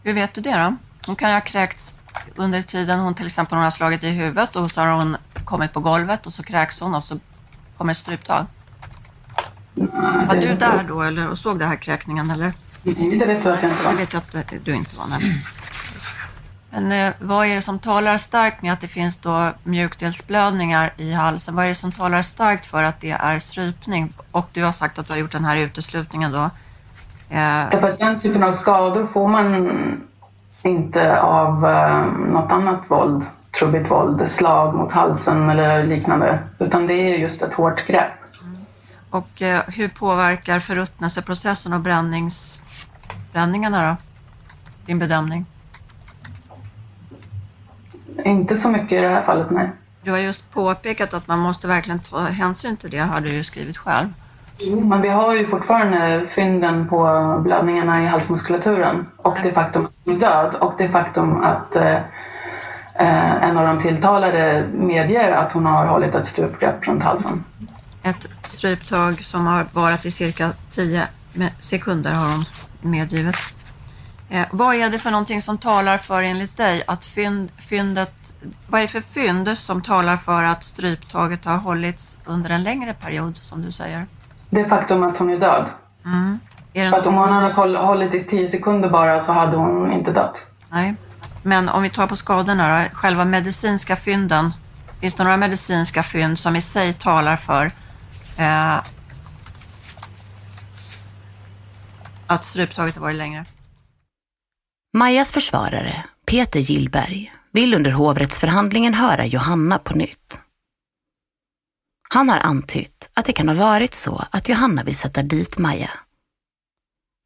Hur 0.04 0.14
vet 0.14 0.34
du 0.34 0.42
det 0.42 0.58
då? 0.58 0.76
Hon 1.06 1.16
kan 1.16 1.30
ju 1.30 1.36
ha 1.36 1.42
kräkts 1.42 2.00
under 2.36 2.62
tiden 2.62 3.00
hon 3.00 3.16
till 3.16 3.26
exempel 3.26 3.56
hon 3.56 3.64
har 3.64 3.72
slagit 3.72 4.04
i 4.04 4.10
huvudet 4.10 4.56
och 4.56 4.72
så 4.72 4.82
har 4.82 4.88
hon 4.88 5.18
kommit 5.44 5.74
på 5.74 5.80
golvet 5.80 6.26
och 6.26 6.34
så 6.34 6.44
kräks 6.44 6.82
hon 6.82 6.96
och 6.96 7.04
så 7.04 7.20
kommer 7.78 7.92
ett 7.92 7.98
stryptag. 7.98 8.46
Var 10.28 10.36
du 10.36 10.54
där 10.54 10.86
då 10.88 11.02
eller, 11.02 11.30
och 11.30 11.38
såg 11.38 11.60
den 11.60 11.70
här 11.70 11.76
kräkningen? 11.76 12.32
Eller? 12.32 12.54
det 12.84 13.26
vet 13.26 13.44
du 13.44 13.50
att 13.50 13.64
jag 13.64 13.72
inte 13.72 13.84
var. 13.84 13.92
Det 13.92 13.98
vet 13.98 14.14
jag 14.14 14.20
att 14.20 14.66
du 14.66 14.76
inte 14.76 14.96
var. 14.96 15.06
Nej. 15.10 15.44
Men 16.70 16.92
eh, 16.92 17.14
vad 17.20 17.48
är 17.48 17.56
det 17.56 17.62
som 17.62 17.80
talar 17.80 18.18
starkt 18.18 18.62
med 18.62 18.74
att 18.74 18.82
det 18.82 18.88
finns 18.88 19.18
då 19.18 19.52
mjukdelsblödningar 19.64 20.94
i 20.98 21.14
halsen? 21.14 21.56
Vad 21.56 21.66
är 21.66 21.70
det 21.70 21.76
som 21.76 21.92
talar 21.92 22.22
starkt 22.22 22.66
för 22.66 22.84
att 22.84 23.02
det 23.02 23.12
är 23.12 23.40
strypning? 23.40 24.14
Och 24.32 24.50
du 24.54 24.64
har 24.64 24.72
sagt 24.72 25.00
att 25.00 25.08
du 25.08 25.14
har 25.14 25.20
gjort 25.20 25.32
den 25.32 25.46
här 25.46 25.58
uteslutningen 25.58 26.32
då. 26.32 26.44
Eh... 27.30 27.70
Därför 27.72 27.90
att 27.90 28.00
den 28.00 28.20
typen 28.20 28.44
av 28.44 28.52
skador 28.52 29.06
får 29.06 29.28
man 29.28 30.02
inte 30.64 31.22
av 31.22 31.66
eh, 31.66 32.06
något 32.06 32.52
annat 32.52 32.92
våld, 32.92 33.24
trubbigt 33.60 33.92
våld, 33.92 34.30
slag 34.30 34.76
mot 34.76 34.92
halsen 34.92 35.50
eller 35.50 35.84
liknande. 35.84 36.40
Utan 36.60 36.88
det 36.88 36.94
är 36.94 37.18
just 37.18 37.42
ett 37.42 37.54
hårt 37.54 37.88
grepp. 37.88 38.17
Och 39.10 39.42
eh, 39.42 39.62
hur 39.68 39.88
påverkar 39.88 40.60
förruttnelseprocessen 40.60 41.74
och 41.74 41.80
brännings, 41.80 42.60
bränningarna 43.34 43.90
då? 43.90 43.96
Din 44.86 45.00
bedömning? 45.00 45.46
Inte 48.26 48.56
så 48.56 48.70
mycket 48.70 48.92
i 48.92 49.02
det 49.02 49.10
här 49.10 49.22
fallet, 49.22 49.50
nej. 49.52 49.72
Du 50.04 50.12
har 50.12 50.18
just 50.18 50.52
påpekat 50.52 51.14
att 51.14 51.28
man 51.28 51.40
måste 51.40 51.68
verkligen 51.68 52.00
ta 52.00 52.20
hänsyn 52.20 52.78
till 52.78 52.90
det, 52.90 52.98
har 52.98 53.22
du 53.22 53.30
ju 53.30 53.44
skrivit 53.44 53.78
själv. 53.78 54.08
Jo, 54.60 54.80
men 54.80 55.02
vi 55.02 55.10
har 55.10 55.36
ju 55.36 55.46
fortfarande 55.46 56.26
fynden 56.28 56.88
på 56.88 57.34
blödningarna 57.44 58.04
i 58.04 58.06
halsmuskulaturen 58.06 59.06
och 59.18 59.38
det 59.44 59.52
faktum 59.52 59.86
att 59.86 59.92
hon 60.06 60.16
är 60.16 60.20
död 60.20 60.56
och 60.60 60.74
det 60.78 60.90
faktum 60.90 61.44
att 61.44 61.76
eh, 61.76 63.44
en 63.44 63.58
av 63.58 63.68
de 63.68 63.80
tilltalade 63.80 64.68
medger 64.74 65.32
att 65.32 65.52
hon 65.52 65.66
har 65.66 65.88
hållit 65.88 66.16
ett 66.16 66.26
strupgrepp 66.26 66.88
runt 66.88 67.04
halsen. 67.04 67.44
Ett 68.08 68.28
stryptag 68.42 69.24
som 69.24 69.46
har 69.46 69.68
varat 69.74 70.06
i 70.06 70.12
cirka 70.12 70.52
10 70.72 71.08
sekunder 71.60 72.14
har 72.14 72.32
hon 72.32 72.46
medgivet. 72.82 73.36
Eh, 74.30 74.46
vad 74.52 74.76
är 74.76 74.90
det 74.90 75.00
för 75.00 75.12
någonting 75.12 75.42
som 75.42 75.58
talar 75.58 75.98
för, 75.98 76.24
enligt 76.24 76.58
dig, 76.58 76.84
att 76.88 77.06
fynd, 77.06 77.52
fyndet... 77.58 78.34
Vad 78.68 78.82
är 78.82 78.86
det 78.86 78.92
för 78.92 79.02
fynd 79.02 79.58
som 79.58 79.82
talar 79.82 80.18
för 80.18 80.44
att 80.44 80.64
stryptaget 80.64 81.46
har 81.46 81.58
hållits 81.58 82.20
under 82.26 82.50
en 82.50 82.64
längre 82.64 82.94
period, 82.94 83.38
som 83.38 83.62
du 83.62 83.72
säger? 83.72 84.06
Det 84.50 84.66
faktum 84.66 85.04
att 85.04 85.18
hon 85.18 85.30
är 85.30 85.38
död. 85.38 85.70
Mm. 86.06 86.40
Är 86.74 86.90
för 86.90 86.98
att 86.98 87.08
om 87.08 87.16
hon 87.16 87.30
hade 87.30 87.78
hållit 87.78 88.14
i 88.14 88.20
10 88.20 88.48
sekunder 88.48 88.90
bara 88.90 89.20
så 89.20 89.32
hade 89.32 89.58
hon 89.58 89.92
inte 89.92 90.12
dött. 90.12 90.52
Nej. 90.70 90.96
Men 91.44 91.70
om 91.70 91.84
vi 91.84 91.90
tar 91.90 92.08
på 92.08 92.16
skadorna 92.16 92.84
då, 92.84 92.96
själva 92.96 93.26
medicinska 93.26 93.96
fynden. 93.96 94.54
Finns 95.00 95.14
det 95.14 95.24
några 95.24 95.38
medicinska 95.38 96.04
fynd 96.04 96.40
som 96.40 96.56
i 96.56 96.62
sig 96.62 96.94
talar 96.94 97.36
för 97.36 97.72
eh, 98.38 98.84
att 102.28 102.44
stryptaget 102.44 102.96
har 102.96 103.02
varit 103.02 103.16
längre? 103.16 103.46
Majas 104.94 105.32
försvarare, 105.32 106.04
Peter 106.26 106.60
Gillberg, 106.60 107.34
vill 107.52 107.74
under 107.74 107.92
hovrättsförhandlingen 107.92 108.94
höra 108.94 109.26
Johanna 109.26 109.80
på 109.80 109.94
nytt. 109.94 110.42
Han 112.10 112.30
har 112.30 112.38
antytt 112.38 113.10
att 113.14 113.26
det 113.26 113.34
kan 113.34 113.48
ha 113.48 113.56
varit 113.56 113.94
så 113.94 114.24
att 114.32 114.50
Johanna 114.50 114.84
vill 114.84 114.96
sätta 114.96 115.24
dit 115.24 115.58
Maja. 115.58 115.92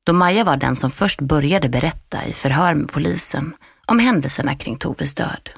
Då 0.05 0.13
Maja 0.13 0.43
var 0.43 0.57
den 0.57 0.75
som 0.75 0.91
först 0.91 1.21
började 1.21 1.69
berätta 1.69 2.25
i 2.25 2.33
förhör 2.33 2.73
med 2.73 2.91
polisen 2.91 3.55
om 3.85 3.99
händelserna 3.99 4.55
kring 4.55 4.77
Toves 4.77 5.15
död. 5.15 5.49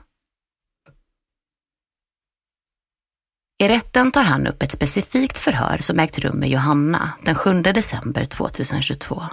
I 3.63 3.67
rätten 3.67 4.11
tar 4.11 4.23
han 4.23 4.47
upp 4.47 4.63
ett 4.63 4.71
specifikt 4.71 5.37
förhör 5.37 5.77
som 5.77 5.99
ägt 5.99 6.19
rum 6.19 6.35
med 6.35 6.49
Johanna 6.49 7.09
den 7.21 7.35
7 7.35 7.61
december 7.61 8.25
2022. 8.25 9.23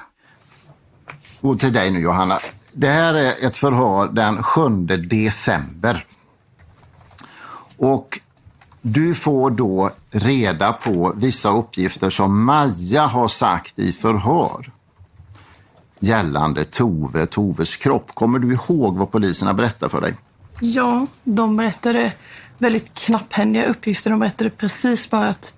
Och 1.41 1.59
till 1.59 1.73
dig 1.73 1.91
nu 1.91 2.01
Johanna. 2.01 2.39
Det 2.73 2.89
här 2.89 3.15
är 3.15 3.47
ett 3.47 3.57
förhör 3.57 4.09
den 4.09 4.43
7 4.43 4.87
december. 4.97 6.05
Och 7.77 8.21
du 8.81 9.15
får 9.15 9.51
då 9.51 9.91
reda 10.11 10.73
på 10.73 11.13
vissa 11.17 11.51
uppgifter 11.51 12.11
som 12.11 12.45
Maja 12.45 13.07
har 13.07 13.29
sagt 13.29 13.79
i 13.79 13.93
förhör 13.93 14.71
gällande 16.01 16.65
Tove, 16.65 17.27
Toves 17.27 17.77
kropp. 17.77 18.15
Kommer 18.15 18.39
du 18.39 18.53
ihåg 18.53 18.97
vad 18.97 19.11
poliserna 19.11 19.55
berättade 19.55 19.91
för 19.91 20.01
dig? 20.01 20.15
Ja, 20.61 21.07
de 21.25 21.57
berättade 21.57 22.13
väldigt 22.61 22.95
knapphändiga 22.95 23.65
uppgifter. 23.67 24.11
De 24.11 24.21
berättade 24.21 24.51
precis 24.51 25.11
bara 25.11 25.29
att 25.29 25.55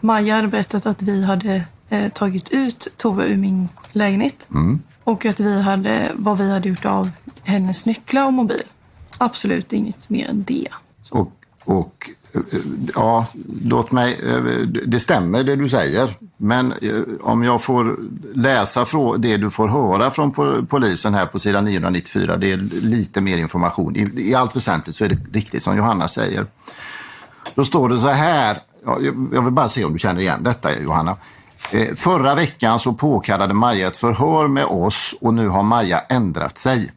Maja 0.00 0.34
hade 0.36 0.48
berättat 0.48 0.86
att 0.86 1.02
vi 1.02 1.24
hade 1.24 1.64
eh, 1.88 2.08
tagit 2.12 2.50
ut 2.50 2.88
Tove 2.96 3.24
ur 3.24 3.36
min 3.36 3.68
lägenhet 3.92 4.48
Mm. 4.50 4.82
och 5.04 5.26
att 5.26 5.40
vi 5.40 5.60
hade, 5.60 6.10
vad 6.14 6.38
vi 6.38 6.50
hade 6.50 6.68
gjort 6.68 6.84
av 6.84 7.10
hennes 7.42 7.86
nycklar 7.86 8.26
och 8.26 8.32
mobil. 8.32 8.62
Absolut 9.18 9.72
inget 9.72 10.10
mer 10.10 10.28
än 10.28 10.42
det. 10.42 10.68
Och, 11.10 11.32
och 11.64 12.10
ja, 12.94 13.26
låt 13.64 13.92
mig, 13.92 14.20
eh, 14.26 14.42
det 14.86 15.00
stämmer 15.00 15.42
det 15.42 15.56
du 15.56 15.68
säger. 15.68 16.16
Men 16.36 16.72
eh, 16.72 16.92
om 17.20 17.44
jag 17.44 17.62
får 17.62 17.98
läsa 18.34 18.86
det 19.18 19.36
du 19.36 19.50
får 19.50 19.68
höra 19.68 20.10
från 20.10 20.32
polisen 20.66 21.14
här 21.14 21.26
på 21.26 21.38
sidan 21.38 21.64
994, 21.64 22.36
det 22.36 22.52
är 22.52 22.56
lite 22.82 23.20
mer 23.20 23.38
information. 23.38 23.96
I, 23.96 24.34
allt 24.34 24.56
väsentligt 24.56 24.96
så 24.96 25.04
är 25.04 25.08
det 25.08 25.18
riktigt 25.32 25.62
som 25.62 25.76
Johanna 25.76 26.08
säger. 26.08 26.46
Då 27.54 27.64
står 27.64 27.88
det 27.88 27.98
så 27.98 28.08
här, 28.08 28.58
jag 29.32 29.42
vill 29.42 29.52
bara 29.52 29.68
se 29.68 29.84
om 29.84 29.92
du 29.92 29.98
känner 29.98 30.20
igen 30.20 30.42
detta 30.42 30.78
Johanna. 30.78 31.16
Eh, 31.72 31.94
förra 31.94 32.34
veckan 32.34 32.78
så 32.78 32.92
påkallade 32.92 33.54
Maja 33.54 33.86
ett 33.86 33.96
förhör 33.96 34.48
med 34.48 34.64
oss 34.64 35.14
och 35.20 35.34
nu 35.34 35.48
har 35.48 35.62
Maja 35.62 36.00
ändrat 36.00 36.58
sig. 36.58 36.90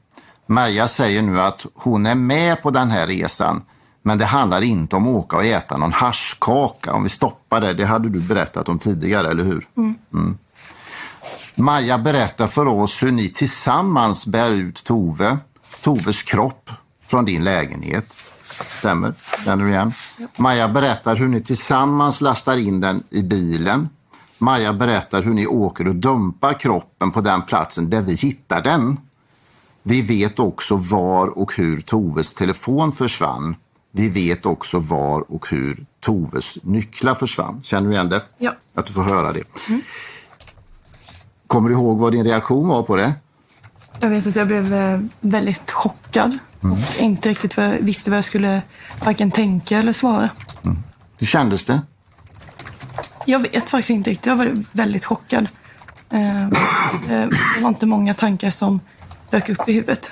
Maja 0.47 0.87
säger 0.87 1.21
nu 1.21 1.41
att 1.41 1.65
hon 1.73 2.05
är 2.05 2.15
med 2.15 2.61
på 2.61 2.69
den 2.69 2.91
här 2.91 3.07
resan, 3.07 3.61
men 4.03 4.17
det 4.17 4.25
handlar 4.25 4.61
inte 4.61 4.95
om 4.95 5.07
att 5.07 5.15
åka 5.15 5.37
och 5.37 5.45
äta 5.45 5.77
någon 5.77 5.93
haschkaka. 5.93 6.93
Om 6.93 7.03
vi 7.03 7.09
stoppar 7.09 7.61
det, 7.61 7.73
det 7.73 7.85
hade 7.85 8.09
du 8.09 8.19
berättat 8.19 8.69
om 8.69 8.79
tidigare, 8.79 9.31
eller 9.31 9.43
hur? 9.43 9.67
Mm. 9.77 9.95
Mm. 10.13 10.37
Maja 11.55 11.97
berättar 11.97 12.47
för 12.47 12.65
oss 12.65 13.03
hur 13.03 13.11
ni 13.11 13.29
tillsammans 13.29 14.27
bär 14.27 14.51
ut 14.51 14.83
Tove, 14.83 15.37
Toves 15.83 16.23
kropp 16.23 16.69
från 17.05 17.25
din 17.25 17.43
lägenhet. 17.43 18.17
Stämmer? 18.65 19.13
Känner 19.45 19.63
du 19.63 19.71
igen? 19.71 19.93
Maja 20.37 20.67
berättar 20.67 21.15
hur 21.15 21.27
ni 21.27 21.41
tillsammans 21.41 22.21
lastar 22.21 22.57
in 22.57 22.81
den 22.81 23.03
i 23.09 23.23
bilen. 23.23 23.89
Maja 24.37 24.73
berättar 24.73 25.23
hur 25.23 25.33
ni 25.33 25.47
åker 25.47 25.87
och 25.87 25.95
dumpar 25.95 26.59
kroppen 26.59 27.11
på 27.11 27.21
den 27.21 27.41
platsen 27.41 27.89
där 27.89 28.01
vi 28.01 28.15
hittar 28.15 28.61
den. 28.61 28.97
Vi 29.83 30.01
vet 30.01 30.39
också 30.39 30.75
var 30.75 31.27
och 31.27 31.55
hur 31.55 31.81
Toves 31.81 32.33
telefon 32.33 32.91
försvann. 32.91 33.55
Vi 33.95 34.09
vet 34.09 34.45
också 34.45 34.79
var 34.79 35.31
och 35.31 35.49
hur 35.49 35.85
Toves 35.99 36.57
nycklar 36.63 37.15
försvann. 37.15 37.61
Känner 37.63 37.87
du 37.89 37.93
igen 37.95 38.09
det? 38.09 38.21
Ja. 38.37 38.51
Att 38.75 38.85
du 38.85 38.93
får 38.93 39.03
höra 39.03 39.31
det. 39.33 39.43
Kommer 41.47 41.69
du 41.69 41.75
ihåg 41.75 41.97
vad 41.97 42.11
din 42.11 42.23
reaktion 42.23 42.67
var 42.67 42.83
på 42.83 42.95
det? 42.95 43.13
Jag 43.99 44.09
vet 44.09 44.27
att 44.27 44.35
jag 44.35 44.47
blev 44.47 44.73
eh, 44.73 44.99
väldigt 45.21 45.71
chockad 45.71 46.37
Mm. 46.63 46.73
och 46.73 46.79
inte 47.01 47.29
riktigt 47.29 47.57
vad 47.57 47.71
visste 47.71 48.09
vad 48.09 48.17
jag 48.17 48.23
skulle 48.23 48.61
varken 49.05 49.31
tänka 49.31 49.77
eller 49.79 49.93
svara. 49.93 50.29
Hur 51.19 51.27
kändes 51.27 51.65
det? 51.65 51.81
Jag 53.25 53.39
vet 53.39 53.69
faktiskt 53.69 53.89
inte 53.89 54.09
riktigt. 54.09 54.25
Jag 54.25 54.35
var 54.35 54.63
väldigt 54.71 55.05
chockad. 55.05 55.47
Eh, 56.09 56.43
eh, 56.43 56.49
Det 57.09 57.61
var 57.61 57.69
inte 57.69 57.85
många 57.85 58.13
tankar 58.13 58.49
som 58.49 58.79
dök 59.29 59.49
upp 59.49 59.69
i 59.69 59.73
huvudet. 59.73 60.11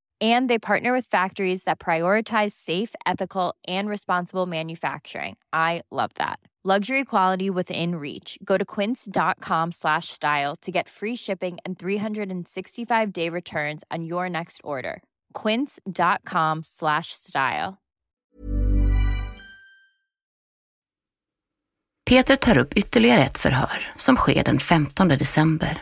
And 0.21 0.49
they 0.49 0.59
partner 0.59 0.93
with 0.93 1.07
factories 1.07 1.63
that 1.63 1.79
prioritize 1.79 2.51
safe, 2.51 2.93
ethical, 3.07 3.55
and 3.67 3.89
responsible 3.89 4.45
manufacturing. 4.45 5.37
I 5.51 5.81
love 5.89 6.11
that. 6.15 6.37
Luxury 6.63 7.05
quality 7.05 7.49
within 7.49 7.95
reach. 7.95 8.37
Go 8.43 8.55
to 8.55 8.63
quince.com 8.63 9.71
slash 9.71 10.09
style 10.09 10.55
to 10.57 10.71
get 10.71 10.87
free 10.87 11.15
shipping 11.15 11.57
and 11.65 11.79
365 11.79 13.11
day 13.11 13.29
returns 13.29 13.83
on 13.89 14.05
your 14.05 14.29
next 14.29 14.61
order. 14.63 15.01
Quince.com 15.33 16.61
slash 16.63 17.13
style. 17.13 17.79
Peter 22.05 22.35
tar 22.35 22.57
upp 22.57 22.73
ytterligare 22.73 23.21
ett 23.21 23.37
förhör 23.37 23.91
som 23.95 24.15
sker 24.15 24.43
den 24.43 24.59
15 24.59 25.07
december. 25.07 25.81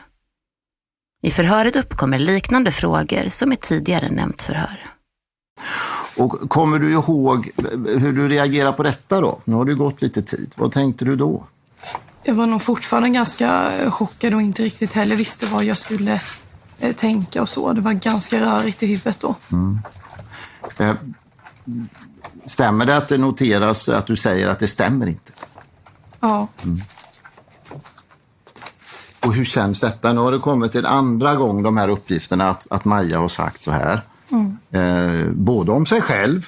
I 1.21 1.32
förhöret 1.32 1.75
uppkommer 1.75 2.19
liknande 2.19 2.71
frågor 2.71 3.29
som 3.29 3.51
i 3.51 3.55
tidigare 3.55 4.10
nämnt 4.10 4.41
förhör. 4.41 4.86
Och 6.17 6.49
kommer 6.49 6.79
du 6.79 6.91
ihåg 6.91 7.49
hur 7.97 8.13
du 8.13 8.29
reagerar 8.29 8.71
på 8.71 8.84
detta 8.84 9.21
då? 9.21 9.39
Nu 9.45 9.55
har 9.55 9.65
det 9.65 9.71
ju 9.71 9.77
gått 9.77 10.01
lite 10.01 10.21
tid. 10.21 10.53
Vad 10.58 10.71
tänkte 10.71 11.05
du 11.05 11.15
då? 11.15 11.43
Jag 12.23 12.36
var 12.36 12.45
nog 12.45 12.62
fortfarande 12.62 13.10
ganska 13.10 13.71
chockad 13.91 14.34
och 14.34 14.41
inte 14.41 14.63
riktigt 14.63 14.93
heller 14.93 15.15
visste 15.15 15.45
vad 15.45 15.63
jag 15.63 15.77
skulle 15.77 16.21
eh, 16.79 16.95
tänka 16.95 17.41
och 17.41 17.49
så. 17.49 17.73
Det 17.73 17.82
var 17.82 17.93
ganska 17.93 18.41
rörigt 18.41 18.84
i 18.84 18.88
huvudet 18.88 19.19
då. 19.19 19.36
Mm. 19.51 19.79
Eh, 20.79 20.95
stämmer 22.45 22.86
det 22.86 22.97
att 22.97 23.08
det 23.08 23.17
noteras 23.17 23.89
att 23.89 24.08
du 24.08 24.15
säger 24.15 24.47
att 24.47 24.60
det 24.60 24.67
stämmer 24.67 25.08
inte? 25.08 25.32
Ja. 26.19 26.47
Mm. 26.63 26.79
Och 29.25 29.34
hur 29.34 29.43
känns 29.43 29.79
detta? 29.79 30.13
Nu 30.13 30.19
har 30.19 30.32
det 30.32 30.39
kommit 30.39 30.75
en 30.75 30.86
andra 30.86 31.36
gång 31.36 31.63
de 31.63 31.77
här 31.77 31.89
uppgifterna 31.89 32.49
att, 32.49 32.67
att 32.69 32.86
Maja 32.86 33.19
har 33.19 33.27
sagt 33.27 33.63
så 33.63 33.71
här. 33.71 34.01
Mm. 34.32 34.58
Eh, 34.71 35.32
både 35.32 35.71
om 35.71 35.86
sig 35.86 36.01
själv, 36.01 36.45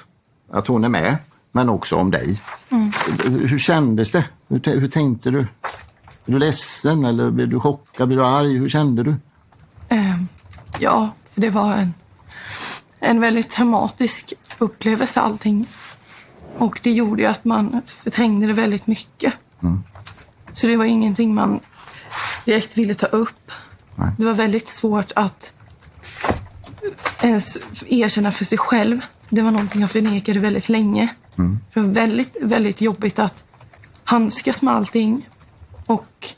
att 0.52 0.66
hon 0.66 0.84
är 0.84 0.88
med, 0.88 1.16
men 1.52 1.68
också 1.68 1.96
om 1.96 2.10
dig. 2.10 2.40
Mm. 2.70 2.92
Hur, 3.24 3.48
hur 3.48 3.58
kändes 3.58 4.10
det? 4.10 4.24
Hur, 4.48 4.80
hur 4.80 4.88
tänkte 4.88 5.30
du? 5.30 5.38
Är 6.26 6.32
du 6.32 6.38
ledsen 6.38 7.04
eller 7.04 7.30
blev 7.30 7.48
du 7.48 7.60
chockad? 7.60 8.08
Blev 8.08 8.18
du 8.18 8.26
arg? 8.26 8.58
Hur 8.58 8.68
kände 8.68 9.02
du? 9.02 9.14
Eh, 9.88 10.22
ja, 10.78 11.10
för 11.32 11.40
det 11.40 11.50
var 11.50 11.72
en, 11.72 11.94
en 13.00 13.20
väldigt 13.20 13.50
traumatisk 13.50 14.32
upplevelse 14.58 15.20
allting. 15.20 15.66
Och 16.58 16.80
det 16.82 16.92
gjorde 16.92 17.22
ju 17.22 17.28
att 17.28 17.44
man 17.44 17.82
förträngde 17.86 18.46
det 18.46 18.52
väldigt 18.52 18.86
mycket. 18.86 19.32
Mm. 19.62 19.82
Så 20.52 20.66
det 20.66 20.76
var 20.76 20.84
ingenting 20.84 21.34
man 21.34 21.60
direkt 22.44 22.78
ville 22.78 22.94
ta 22.94 23.06
upp. 23.06 23.50
Det 24.18 24.24
var 24.24 24.32
väldigt 24.32 24.68
svårt 24.68 25.12
att 25.14 25.52
ens 27.22 27.58
erkänna 27.88 28.32
för 28.32 28.44
sig 28.44 28.58
själv. 28.58 29.00
Det 29.28 29.42
var 29.42 29.50
någonting 29.50 29.80
jag 29.80 29.90
förnekade 29.90 30.40
väldigt 30.40 30.68
länge. 30.68 31.08
Mm. 31.38 31.58
Det 31.74 31.80
var 31.80 31.88
väldigt, 31.88 32.36
väldigt 32.40 32.80
jobbigt 32.80 33.18
att 33.18 33.44
handskas 34.04 34.62
med 34.62 34.74
allting 34.74 35.28
och 35.86 36.28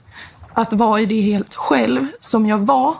att 0.53 0.73
vara 0.73 1.01
i 1.01 1.07
det 1.07 1.21
helt 1.21 1.55
själv 1.55 2.07
som 2.21 2.47
jag 2.47 2.59
var 2.59 2.95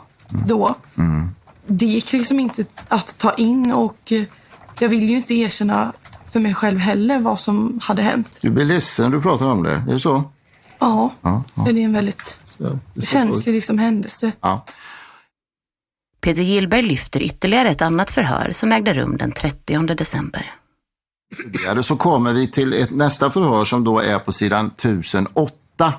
då. 0.47 0.75
Mm. 0.97 1.29
Det 1.67 1.85
gick 1.85 2.11
liksom 2.13 2.39
inte 2.39 2.65
att 2.87 3.17
ta 3.17 3.33
in 3.33 3.71
och 3.71 4.13
jag 4.79 4.89
vill 4.89 5.09
ju 5.09 5.15
inte 5.15 5.33
erkänna 5.33 5.93
för 6.31 6.39
mig 6.39 6.53
själv 6.53 6.79
heller 6.79 7.19
vad 7.19 7.39
som 7.39 7.79
hade 7.83 8.01
hänt. 8.01 8.39
Du 8.41 8.49
blir 8.49 8.65
ledsen 8.65 9.09
när 9.09 9.17
du 9.17 9.23
pratar 9.23 9.45
om 9.45 9.63
det, 9.63 9.71
är 9.71 9.93
det 9.93 9.99
så? 9.99 10.23
Ja, 10.79 11.11
Ja. 11.21 11.43
ja. 11.55 11.63
det 11.63 11.71
är 11.71 11.85
en 11.85 11.93
väldigt 11.93 12.37
Det 12.57 13.01
känslig 13.01 13.53
jag. 13.53 13.55
liksom 13.55 13.77
händelse. 13.77 14.31
Ja. 14.41 14.65
Peter 16.21 16.41
Gillberg 16.41 16.81
lyfter 16.81 17.21
ytterligare 17.21 17.69
ett 17.69 17.81
annat 17.81 18.11
förhör 18.11 18.51
som 18.51 18.71
ägde 18.71 18.93
rum 18.93 19.17
den 19.17 19.31
30 19.31 19.95
december. 19.95 20.53
Så 21.81 21.95
kommer 21.95 22.33
vi 22.33 22.47
till 22.47 22.73
ett 22.73 22.91
nästa 22.91 23.29
förhör 23.29 23.65
som 23.65 23.83
då 23.83 23.99
är 23.99 24.19
på 24.19 24.31
sidan 24.31 24.67
1008 24.67 25.93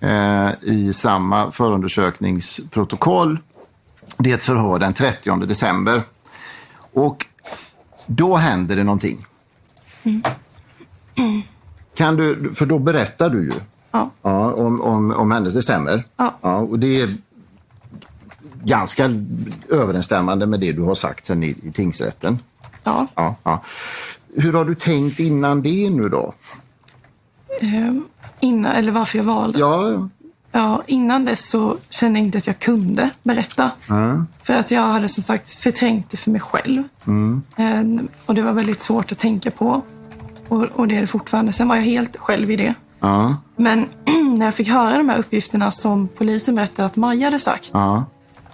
eh, 0.00 0.50
i 0.62 0.92
samma 0.92 1.50
förundersökningsprotokoll. 1.50 3.38
Det 4.16 4.30
är 4.30 4.34
ett 4.34 4.42
förhör 4.42 4.78
den 4.78 4.94
30 4.94 5.36
december. 5.36 6.02
Och 6.92 7.26
då 8.06 8.36
händer 8.36 8.76
det 8.76 8.84
någonting. 8.84 9.26
Kan 11.94 12.16
du, 12.16 12.52
för 12.54 12.66
då 12.66 12.78
berättar 12.78 13.30
du 13.30 13.44
ju 13.44 13.52
Ja. 13.96 14.10
ja, 14.22 14.52
om, 14.52 14.80
om, 14.80 15.10
om 15.10 15.30
händelsen, 15.30 15.58
det 15.58 15.62
stämmer. 15.62 16.04
Ja. 16.16 16.56
och 16.56 16.78
det 16.78 17.00
är 17.00 17.08
ganska 18.64 19.10
överensstämmande 19.68 20.46
med 20.46 20.60
det 20.60 20.72
du 20.72 20.82
har 20.82 20.94
sagt 20.94 21.26
sen 21.26 21.42
i, 21.42 21.56
i 21.62 21.72
tingsrätten. 21.72 22.38
Ja. 22.84 23.06
Ja, 23.14 23.34
ja. 23.42 23.62
Hur 24.34 24.52
har 24.52 24.64
du 24.64 24.74
tänkt 24.74 25.20
innan 25.20 25.62
det 25.62 25.90
nu 25.90 26.08
då? 26.08 26.34
Ehm, 27.60 28.04
innan, 28.40 28.72
eller 28.72 28.92
varför 28.92 29.18
jag 29.18 29.24
valde. 29.24 29.58
Ja, 29.58 30.08
Ja, 30.52 30.82
innan 30.86 31.24
dess 31.24 31.48
så 31.48 31.76
kände 31.90 32.18
jag 32.18 32.26
inte 32.26 32.38
att 32.38 32.46
jag 32.46 32.58
kunde 32.58 33.10
berätta. 33.22 33.70
Mm. 33.90 34.26
För 34.42 34.54
att 34.54 34.70
jag 34.70 34.82
hade 34.82 35.08
som 35.08 35.22
sagt 35.22 35.50
förträngt 35.50 36.10
det 36.10 36.16
för 36.16 36.30
mig 36.30 36.40
själv. 36.40 36.82
Mm. 37.06 37.42
Ehm, 37.56 38.08
och 38.26 38.34
det 38.34 38.42
var 38.42 38.52
väldigt 38.52 38.80
svårt 38.80 39.12
att 39.12 39.18
tänka 39.18 39.50
på. 39.50 39.82
Och, 40.48 40.62
och 40.62 40.88
det 40.88 40.96
är 40.96 41.00
det 41.00 41.06
fortfarande. 41.06 41.52
Sen 41.52 41.68
var 41.68 41.76
jag 41.76 41.82
helt 41.82 42.16
själv 42.16 42.50
i 42.50 42.56
det. 42.56 42.74
Ja. 43.06 43.36
Men 43.56 43.88
när 44.38 44.44
jag 44.44 44.54
fick 44.54 44.68
höra 44.68 44.98
de 44.98 45.08
här 45.08 45.18
uppgifterna 45.18 45.70
som 45.70 46.08
polisen 46.08 46.54
berättade 46.54 46.86
att 46.86 46.96
Maja 46.96 47.26
hade 47.26 47.38
sagt. 47.38 47.70
Ja. 47.72 48.04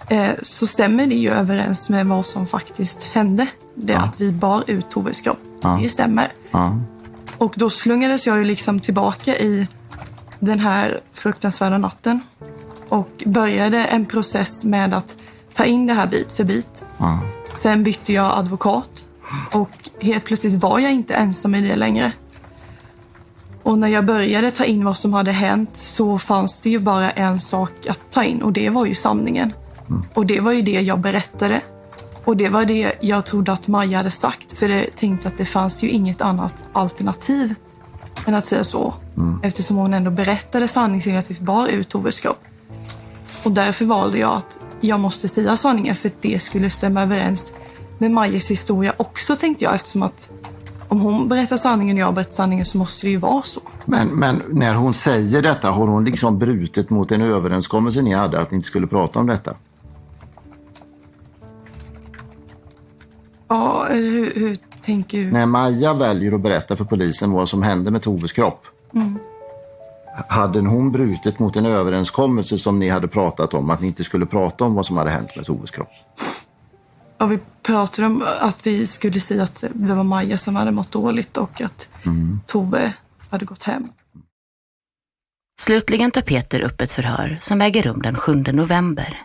eh, 0.09 0.29
så 0.41 0.67
stämmer 0.67 1.07
det 1.07 1.15
ju 1.15 1.29
överens 1.29 1.89
med 1.89 2.05
vad 2.05 2.25
som 2.25 2.45
faktiskt 2.47 3.03
hände. 3.03 3.47
Det 3.75 3.93
att 3.93 4.21
vi 4.21 4.31
bar 4.31 4.63
ut 4.67 4.89
Toves 4.89 5.21
kropp. 5.21 5.39
Ja. 5.61 5.79
Det 5.83 5.89
stämmer. 5.89 6.27
Ja. 6.51 6.79
Och 7.37 7.53
då 7.57 7.69
slungades 7.69 8.27
jag 8.27 8.37
ju 8.37 8.43
liksom 8.43 8.79
tillbaka 8.79 9.35
i 9.35 9.67
den 10.39 10.59
här 10.59 10.99
fruktansvärda 11.13 11.77
natten. 11.77 12.19
Och 12.89 13.23
började 13.25 13.85
en 13.85 14.05
process 14.05 14.63
med 14.63 14.93
att 14.93 15.17
ta 15.53 15.65
in 15.65 15.87
det 15.87 15.93
här 15.93 16.07
bit 16.07 16.31
för 16.31 16.43
bit. 16.43 16.85
Ja. 16.97 17.19
Sen 17.53 17.83
bytte 17.83 18.13
jag 18.13 18.37
advokat. 18.37 19.07
Och 19.53 19.89
helt 20.01 20.23
plötsligt 20.23 20.53
var 20.53 20.79
jag 20.79 20.91
inte 20.91 21.13
ensam 21.13 21.55
i 21.55 21.61
det 21.61 21.75
längre. 21.75 22.11
Och 23.63 23.77
när 23.77 23.87
jag 23.87 24.05
började 24.05 24.51
ta 24.51 24.65
in 24.65 24.85
vad 24.85 24.97
som 24.97 25.13
hade 25.13 25.31
hänt 25.31 25.77
så 25.77 26.17
fanns 26.17 26.61
det 26.61 26.69
ju 26.69 26.79
bara 26.79 27.11
en 27.11 27.39
sak 27.39 27.87
att 27.87 28.11
ta 28.11 28.23
in 28.23 28.41
och 28.41 28.53
det 28.53 28.69
var 28.69 28.85
ju 28.85 28.95
sanningen. 28.95 29.53
Och 30.13 30.25
det 30.25 30.39
var 30.39 30.51
ju 30.51 30.61
det 30.61 30.81
jag 30.81 30.99
berättade. 30.99 31.61
Och 32.25 32.37
det 32.37 32.49
var 32.49 32.65
det 32.65 32.93
jag 33.01 33.25
trodde 33.25 33.51
att 33.51 33.67
Maja 33.67 33.97
hade 33.97 34.11
sagt 34.11 34.53
för 34.53 34.69
jag 34.69 34.95
tänkte 34.95 35.27
att 35.27 35.37
det 35.37 35.45
fanns 35.45 35.83
ju 35.83 35.89
inget 35.89 36.21
annat 36.21 36.63
alternativ 36.73 37.55
än 38.25 38.35
att 38.35 38.45
säga 38.45 38.63
så. 38.63 38.93
Eftersom 39.43 39.77
hon 39.77 39.93
ändå 39.93 40.11
berättade 40.11 40.67
sanningen 40.67 41.17
att 41.17 41.31
vi 41.31 41.41
bar 41.41 41.67
ut 41.67 41.89
Toves 41.89 42.19
kropp. 42.19 42.43
Och 43.43 43.51
därför 43.51 43.85
valde 43.85 44.17
jag 44.17 44.31
att 44.31 44.59
jag 44.81 44.99
måste 44.99 45.27
säga 45.27 45.57
sanningen 45.57 45.95
för 45.95 46.09
att 46.09 46.21
det 46.21 46.39
skulle 46.39 46.69
stämma 46.69 47.01
överens 47.01 47.53
med 47.97 48.11
Majas 48.11 48.51
historia 48.51 48.93
också 48.97 49.35
tänkte 49.35 49.65
jag 49.65 49.75
eftersom 49.75 50.03
att 50.03 50.31
om 50.93 51.01
hon 51.01 51.27
berättar 51.29 51.57
sanningen 51.57 51.97
och 51.97 52.01
jag 52.01 52.13
berättar 52.13 52.31
sanningen 52.31 52.65
så 52.65 52.77
måste 52.77 53.07
det 53.07 53.11
ju 53.11 53.17
vara 53.17 53.41
så. 53.43 53.61
Men, 53.85 54.07
men 54.07 54.41
när 54.49 54.73
hon 54.73 54.93
säger 54.93 55.41
detta, 55.41 55.71
har 55.71 55.87
hon 55.87 56.05
liksom 56.05 56.39
brutit 56.39 56.89
mot 56.89 57.11
en 57.11 57.21
överenskommelse 57.21 58.01
ni 58.01 58.13
hade 58.13 58.39
att 58.39 58.51
ni 58.51 58.55
inte 58.55 58.67
skulle 58.67 58.87
prata 58.87 59.19
om 59.19 59.27
detta? 59.27 59.53
Ja, 63.47 63.85
hur, 63.89 64.33
hur 64.35 64.57
tänker 64.81 65.17
du? 65.17 65.31
När 65.31 65.45
Maja 65.45 65.93
väljer 65.93 66.31
att 66.35 66.41
berätta 66.41 66.75
för 66.75 66.85
polisen 66.85 67.31
vad 67.31 67.49
som 67.49 67.61
hände 67.63 67.91
med 67.91 68.01
Toves 68.01 68.31
kropp, 68.31 68.65
Mm. 68.95 69.19
hade 70.29 70.59
hon 70.59 70.91
brutit 70.91 71.39
mot 71.39 71.55
en 71.55 71.65
överenskommelse 71.65 72.57
som 72.57 72.79
ni 72.79 72.89
hade 72.89 73.07
pratat 73.07 73.53
om, 73.53 73.69
att 73.69 73.81
ni 73.81 73.87
inte 73.87 74.03
skulle 74.03 74.25
prata 74.25 74.63
om 74.65 74.73
vad 74.73 74.85
som 74.85 74.97
hade 74.97 75.09
hänt 75.09 75.35
med 75.35 75.45
Toves 75.45 75.71
kropp? 75.71 75.87
Ja, 77.23 77.27
vi 77.27 77.39
pratade 77.61 78.07
om 78.07 78.23
att 78.39 78.67
vi 78.67 78.87
skulle 78.87 79.19
säga 79.19 79.43
att 79.43 79.63
det 79.73 79.93
var 79.93 80.03
Maja 80.03 80.37
som 80.37 80.55
hade 80.55 80.71
mått 80.71 80.91
dåligt 80.91 81.37
och 81.37 81.61
att 81.61 81.89
Tove 82.45 82.93
hade 83.29 83.45
gått 83.45 83.63
hem. 83.63 83.87
Slutligen 85.61 86.11
tar 86.11 86.21
Peter 86.21 86.61
upp 86.61 86.81
ett 86.81 86.91
förhör 86.91 87.37
som 87.41 87.61
äger 87.61 87.83
rum 87.83 88.01
den 88.01 88.15
7 88.15 88.33
november. 88.35 89.21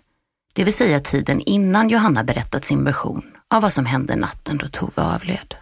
Det 0.53 0.65
vill 0.65 0.75
säga 0.75 1.01
tiden 1.01 1.41
innan 1.41 1.89
Johanna 1.89 2.25
berättat 2.25 2.65
sin 2.65 2.85
version 2.85 3.23
av 3.49 3.63
vad 3.63 3.73
som 3.73 3.87
hände 3.87 4.17
natten 4.17 4.59
då 4.59 4.69
Tove 4.69 5.03
avled. 5.03 5.55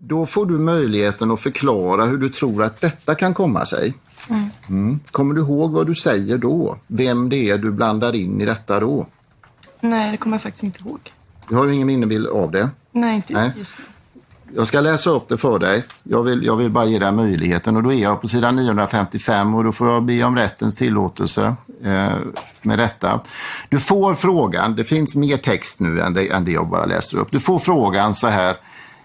Då 0.00 0.26
får 0.26 0.46
du 0.46 0.58
möjligheten 0.58 1.30
att 1.30 1.40
förklara 1.40 2.04
hur 2.04 2.18
du 2.18 2.28
tror 2.28 2.62
att 2.64 2.80
detta 2.80 3.14
kan 3.14 3.34
komma 3.34 3.64
sig. 3.64 3.94
Mm. 4.30 4.50
Mm. 4.68 5.00
Kommer 5.10 5.34
du 5.34 5.40
ihåg 5.40 5.72
vad 5.72 5.86
du 5.86 5.94
säger 5.94 6.38
då? 6.38 6.78
Vem 6.86 7.28
det 7.28 7.50
är 7.50 7.58
du 7.58 7.70
blandar 7.70 8.14
in 8.14 8.40
i 8.40 8.44
detta 8.44 8.80
då? 8.80 9.06
Nej, 9.80 10.10
det 10.10 10.16
kommer 10.16 10.34
jag 10.34 10.42
faktiskt 10.42 10.64
inte 10.64 10.82
ihåg. 10.82 11.12
Du 11.48 11.54
har 11.56 11.68
ingen 11.68 11.86
minnebild 11.86 12.26
av 12.26 12.50
det? 12.50 12.70
Nej, 12.92 13.16
inte 13.16 13.32
Nej. 13.32 13.52
just 13.56 13.78
nu. 13.78 13.84
Jag 14.56 14.66
ska 14.66 14.80
läsa 14.80 15.10
upp 15.10 15.28
det 15.28 15.36
för 15.36 15.58
dig. 15.58 15.84
Jag 16.02 16.22
vill, 16.22 16.44
jag 16.44 16.56
vill 16.56 16.70
bara 16.70 16.84
ge 16.84 16.98
dig 16.98 17.12
möjligheten 17.12 17.76
och 17.76 17.82
då 17.82 17.92
är 17.92 18.02
jag 18.02 18.20
på 18.20 18.28
sidan 18.28 18.56
955 18.56 19.54
och 19.54 19.64
då 19.64 19.72
får 19.72 19.88
jag 19.88 20.02
be 20.02 20.24
om 20.24 20.36
rättens 20.36 20.76
tillåtelse 20.76 21.56
eh, 21.84 22.12
med 22.62 22.78
detta. 22.78 23.20
Du 23.68 23.78
får 23.78 24.14
frågan, 24.14 24.76
det 24.76 24.84
finns 24.84 25.14
mer 25.14 25.36
text 25.36 25.80
nu 25.80 26.00
än 26.00 26.14
det, 26.14 26.28
än 26.28 26.44
det 26.44 26.52
jag 26.52 26.68
bara 26.68 26.86
läser 26.86 27.18
upp. 27.18 27.28
Du 27.30 27.40
får 27.40 27.58
frågan 27.58 28.14
så 28.14 28.28
här 28.28 28.56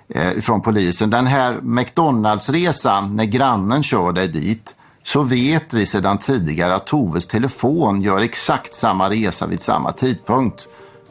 eh, 0.09 0.39
från 0.41 0.61
polisen. 0.61 1.09
Den 1.09 1.27
här 1.27 1.57
McDonalds-resan, 1.61 3.15
när 3.15 3.25
grannen 3.25 3.83
kör 3.83 4.11
dig 4.11 4.27
dit, 4.27 4.75
så 5.03 5.23
vet 5.23 5.73
vi 5.73 5.85
sedan 5.85 6.17
tidigare 6.17 6.75
att 6.75 6.87
Toves 6.87 7.27
telefon 7.27 8.01
gör 8.01 8.21
exakt 8.21 8.73
samma 8.73 9.09
resa 9.09 9.47
vid 9.47 9.61
samma 9.61 9.91
tidpunkt. 9.91 10.67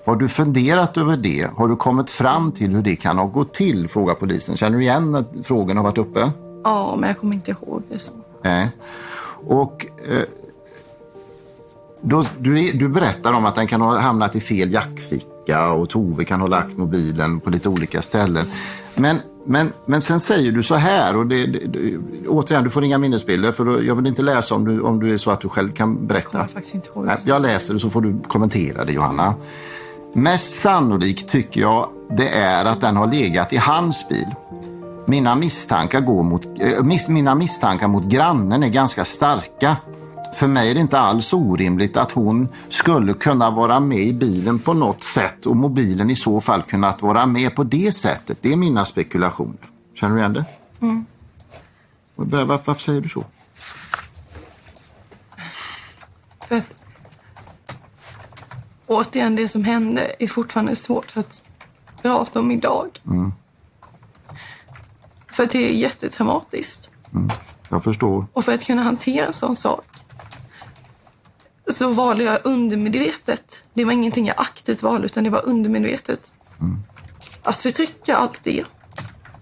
Har 0.08 0.16
du 0.16 0.28
funderat 0.28 0.96
över 0.96 1.16
det? 1.16 1.50
Har 1.56 1.68
du 1.68 1.76
kommit 1.76 2.10
fram 2.10 2.52
till 2.52 2.70
hur 2.70 2.82
det 2.82 2.96
kan 2.96 3.18
ha 3.18 3.26
gått 3.26 3.54
till? 3.54 3.88
Frågar 3.88 4.14
polisen. 4.14 4.56
Känner 4.56 4.76
du 4.76 4.82
igen 4.82 5.14
att 5.14 5.28
frågan 5.42 5.76
har 5.76 5.84
varit 5.84 5.98
uppe? 5.98 6.30
Ja, 6.64 6.96
men 6.98 7.08
jag 7.08 7.18
kommer 7.18 7.34
inte 7.34 7.50
ihåg 7.50 7.82
det. 7.88 7.98
Så. 7.98 8.10
Nej. 8.42 8.70
Och 9.46 9.86
eh, 10.10 10.22
då, 12.00 12.24
du, 12.38 12.72
du 12.72 12.88
berättar 12.88 13.32
om 13.32 13.44
att 13.44 13.54
den 13.54 13.66
kan 13.66 13.80
ha 13.80 13.98
hamnat 13.98 14.36
i 14.36 14.40
fel 14.40 14.72
jackficka 14.72 15.72
och 15.72 15.88
Tove 15.88 16.24
kan 16.24 16.40
ha 16.40 16.46
lagt 16.48 16.76
mobilen 16.76 17.40
på 17.40 17.50
lite 17.50 17.68
olika 17.68 18.02
ställen. 18.02 18.46
Men, 18.94 19.16
men, 19.46 19.72
men 19.86 20.02
sen 20.02 20.20
säger 20.20 20.52
du 20.52 20.62
så 20.62 20.74
här, 20.74 21.16
och 21.16 21.26
det, 21.26 21.46
det, 21.46 21.66
det, 21.66 21.98
återigen, 22.28 22.64
du 22.64 22.70
får 22.70 22.84
inga 22.84 22.98
minnesbilder 22.98 23.52
för 23.52 23.64
då, 23.64 23.82
jag 23.82 23.94
vill 23.94 24.06
inte 24.06 24.22
läsa 24.22 24.54
om 24.54 24.64
du, 24.64 24.80
om 24.80 25.00
du 25.00 25.12
är 25.14 25.18
så 25.18 25.30
att 25.30 25.40
du 25.40 25.48
själv 25.48 25.72
kan 25.72 26.06
berätta. 26.06 26.38
Jag 26.38 26.50
faktiskt 26.50 26.74
inte 26.74 26.88
ihåg. 26.88 27.06
Nej, 27.06 27.16
Jag 27.24 27.42
läser 27.42 27.74
det 27.74 27.80
så 27.80 27.90
får 27.90 28.00
du 28.00 28.20
kommentera 28.28 28.84
det 28.84 28.92
Johanna. 28.92 29.34
Mest 30.12 30.60
sannolikt 30.60 31.28
tycker 31.28 31.60
jag 31.60 31.88
det 32.10 32.28
är 32.28 32.64
att 32.64 32.80
den 32.80 32.96
har 32.96 33.06
legat 33.06 33.52
i 33.52 33.56
hans 33.56 34.08
bil. 34.08 34.34
Mina 35.06 35.34
misstankar, 35.34 36.00
går 36.00 36.22
mot, 36.22 36.46
eh, 36.60 36.82
mis, 36.82 37.08
mina 37.08 37.34
misstankar 37.34 37.88
mot 37.88 38.04
grannen 38.04 38.62
är 38.62 38.68
ganska 38.68 39.04
starka. 39.04 39.76
För 40.34 40.48
mig 40.48 40.70
är 40.70 40.74
det 40.74 40.80
inte 40.80 40.98
alls 40.98 41.32
orimligt 41.32 41.96
att 41.96 42.12
hon 42.12 42.48
skulle 42.68 43.12
kunna 43.12 43.50
vara 43.50 43.80
med 43.80 43.98
i 43.98 44.12
bilen 44.12 44.58
på 44.58 44.74
något 44.74 45.02
sätt 45.02 45.46
och 45.46 45.56
mobilen 45.56 46.10
i 46.10 46.16
så 46.16 46.40
fall 46.40 46.62
kunnat 46.62 47.02
vara 47.02 47.26
med 47.26 47.54
på 47.54 47.64
det 47.64 47.92
sättet. 47.92 48.38
Det 48.40 48.52
är 48.52 48.56
mina 48.56 48.84
spekulationer. 48.84 49.68
Känner 49.94 50.14
du 50.14 50.20
igen 50.20 50.32
det? 50.32 50.44
Mm. 50.80 51.06
Varför, 52.14 52.44
varför 52.44 52.74
säger 52.74 53.00
du 53.00 53.08
så? 53.08 53.24
För 56.48 56.56
att, 56.56 56.77
återigen, 58.88 59.36
det 59.36 59.48
som 59.48 59.64
hände 59.64 60.12
är 60.18 60.26
fortfarande 60.28 60.76
svårt 60.76 61.16
att 61.16 61.42
prata 62.02 62.40
om 62.40 62.50
idag. 62.50 63.00
Mm, 63.06 63.32
För 65.30 65.44
att 65.44 65.50
det 65.50 65.68
är 65.68 65.72
jättetraumatiskt. 65.72 66.90
jag 67.68 67.84
förstår. 67.84 68.26
Och 68.32 68.44
för 68.44 68.54
att 68.54 68.64
kunna 68.64 68.82
hantera 68.82 69.26
en 69.26 69.32
sån 69.32 69.56
sak 69.56 69.84
så 71.70 71.92
valde 71.92 72.24
jag 72.24 72.38
undermedvetet. 72.44 73.62
Det 73.74 73.84
var 73.84 73.92
ingenting 73.92 74.26
jag 74.26 74.40
aktivt 74.40 74.82
valde, 74.82 75.06
utan 75.06 75.24
det 75.24 75.30
var 75.30 75.46
undermedvetet. 75.46 76.32
Att 77.42 77.56
förtrycka 77.56 78.16
allt 78.16 78.40
det. 78.44 78.64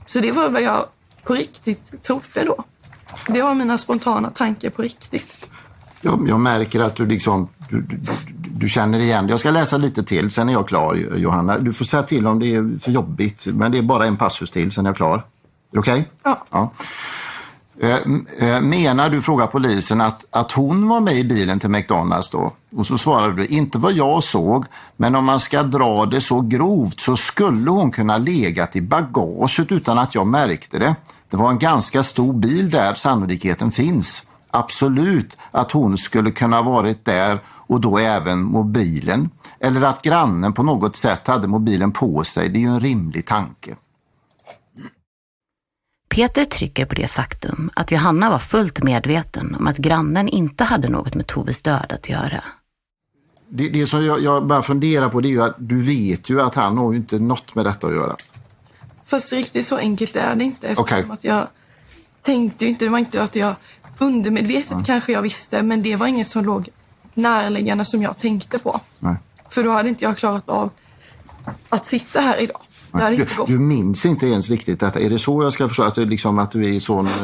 Så 0.07 0.21
det 0.21 0.33
var 0.33 0.49
vad 0.49 0.63
jag 0.63 0.87
på 1.23 1.35
riktigt 1.35 2.03
trodde 2.03 2.45
då. 2.45 2.65
Det 3.29 3.43
var 3.43 3.55
mina 3.55 3.79
spontana 3.79 4.31
tankar 4.31 4.71
på 4.71 4.83
riktigt. 4.83 5.51
Jag, 6.01 6.29
jag 6.29 6.41
märker 6.41 6.81
att 6.81 6.97
du 6.97 7.07
liksom 7.07 7.49
du, 7.71 7.83
du, 7.83 7.99
du, 8.59 8.69
känner 8.69 8.99
igen. 8.99 9.29
Jag 9.29 9.41
ska 9.41 9.51
läsa 9.51 9.77
lite 9.77 10.03
till, 10.03 10.31
sen 10.31 10.49
är 10.49 10.53
jag 10.53 10.69
klar 10.69 10.95
Johanna. 11.17 11.59
Du 11.59 11.73
får 11.73 11.85
säga 11.85 12.03
till 12.03 12.27
om 12.27 12.39
det 12.39 12.55
är 12.55 12.79
för 12.79 12.91
jobbigt, 12.91 13.47
men 13.47 13.73
det 13.73 13.79
är 13.79 13.83
bara 13.83 14.07
en 14.07 14.17
passus 14.17 14.51
till, 14.51 14.73
sen 14.73 14.87
är 14.87 14.91
jag 14.91 14.97
klar. 14.97 15.15
Är 15.15 15.23
det 15.71 15.79
okej? 15.79 16.09
Ja. 16.25 16.45
ja. 16.51 16.73
Eh, 17.81 17.99
eh, 18.49 18.61
menar 18.61 19.11
du, 19.11 19.23
frågar 19.23 19.47
polisen, 19.47 20.01
att, 20.01 20.27
att 20.31 20.53
hon 20.53 20.89
var 20.89 21.01
med 21.01 21.15
i 21.15 21.25
bilen 21.25 21.59
till 21.59 21.71
McDonalds 21.71 22.31
då? 22.31 22.53
Och 22.77 22.87
så 22.87 22.99
svarade 22.99 23.35
du, 23.35 23.47
inte 23.47 23.79
vad 23.79 23.93
jag 23.93 24.23
såg, 24.23 24.65
men 24.97 25.15
om 25.15 25.25
man 25.25 25.41
ska 25.41 25.63
dra 25.63 26.07
det 26.07 26.21
så 26.21 26.41
grovt 26.41 27.01
så 27.01 27.17
skulle 27.17 27.71
hon 27.71 27.91
kunna 27.91 28.19
legat 28.19 28.77
i 28.77 28.81
bagaget 28.81 29.73
utan 29.73 29.99
att 29.99 30.15
jag 30.15 30.27
märkte 30.27 30.79
det. 30.79 30.95
Det 31.31 31.37
var 31.37 31.51
en 31.51 31.59
ganska 31.59 32.03
stor 32.03 32.33
bil 32.33 32.71
där 32.71 32.95
sannolikheten 32.95 33.71
finns. 33.71 34.27
Absolut 34.51 35.39
att 35.51 35.73
hon 35.73 35.99
skulle 35.99 36.31
kunna 36.31 36.63
varit 36.63 37.05
där 37.05 37.39
och 37.67 37.81
då 37.81 37.99
även 37.99 38.43
mobilen. 38.43 39.31
Eller 39.61 39.83
att 39.83 40.03
grannen 40.03 40.53
på 40.53 40.63
något 40.63 40.97
sätt 40.97 41.27
hade 41.27 41.49
mobilen 41.49 41.93
på 41.93 42.25
sig. 42.25 42.49
Det 42.49 42.59
är 42.59 42.61
ju 42.61 42.69
en 42.69 42.81
rimlig 42.81 43.27
tanke. 43.27 43.77
Peter 46.09 46.45
trycker 46.45 46.87
på 46.87 46.95
det 46.95 47.09
faktum 47.09 47.71
att 47.75 47.93
Johanna 47.93 48.31
var 48.31 48.39
fullt 48.39 48.83
medveten 48.83 49.57
om 49.59 49.67
att 49.67 49.77
grannen 49.77 50.29
inte 50.29 50.65
hade 50.65 50.89
något 50.89 51.15
med 51.15 51.27
Toves 51.27 51.63
död 51.63 51.93
att 51.93 52.09
göra. 52.09 52.45
Det, 53.49 53.69
det 53.69 53.87
som 53.87 54.05
jag, 54.05 54.21
jag 54.23 54.47
bara 54.47 54.63
funderar 54.63 55.09
på 55.09 55.21
det 55.21 55.29
är 55.29 55.31
ju 55.31 55.43
att 55.43 55.55
du 55.59 55.83
vet 55.83 56.31
ju 56.31 56.41
att 56.41 56.55
han 56.55 56.79
har 56.79 56.93
ju 56.93 56.99
inte 56.99 57.19
något 57.19 57.55
med 57.55 57.65
detta 57.65 57.87
att 57.87 57.93
göra. 57.93 58.17
Fast 59.05 59.33
riktigt 59.33 59.67
så 59.67 59.77
enkelt 59.77 60.17
är 60.17 60.37
det 60.37 60.45
inte. 60.45 60.69
Eftersom 60.69 60.85
Okej. 60.85 61.05
att 61.11 61.25
jag 61.25 61.47
tänkte 62.23 62.65
ju 62.65 62.71
inte, 62.71 62.85
det 62.85 62.89
var 62.89 62.99
inte 62.99 63.23
att 63.23 63.37
jag 63.37 63.55
undermedvetet 63.99 64.87
kanske 64.87 65.13
jag 65.13 65.23
visste, 65.23 65.63
men 65.63 65.83
det 65.83 65.97
var 65.97 66.07
inget 66.07 66.27
som 66.27 66.45
låg 66.45 66.69
närliggande 67.17 67.85
som 67.85 68.03
jag 68.03 68.19
tänkte 68.19 68.59
på. 68.59 68.81
Nej. 68.99 69.15
För 69.49 69.65
då 69.65 69.71
hade 69.71 69.89
inte 69.89 70.05
jag 70.05 70.17
klarat 70.19 70.49
av 70.51 70.71
att 71.69 71.87
sitta 71.87 72.21
här 72.21 72.41
idag. 72.41 72.61
Det 72.93 73.03
hade 73.03 73.17
Du, 73.17 73.23
inte 73.23 73.35
gått. 73.35 73.47
du 73.49 73.59
minns 73.59 74.07
inte 74.07 74.27
ens 74.27 74.51
riktigt 74.51 74.81
detta. 74.81 75.01
Är 75.01 75.11
det 75.11 75.19
så 75.19 75.43
jag 75.43 75.53
ska 75.53 75.69
förstå? 75.69 75.83
Att 75.83 75.95
du, 75.95 76.05
liksom, 76.05 76.39
att 76.39 76.51
du 76.51 76.77
är 76.77 76.81
sån... 76.81 77.07
eh, 77.07 77.23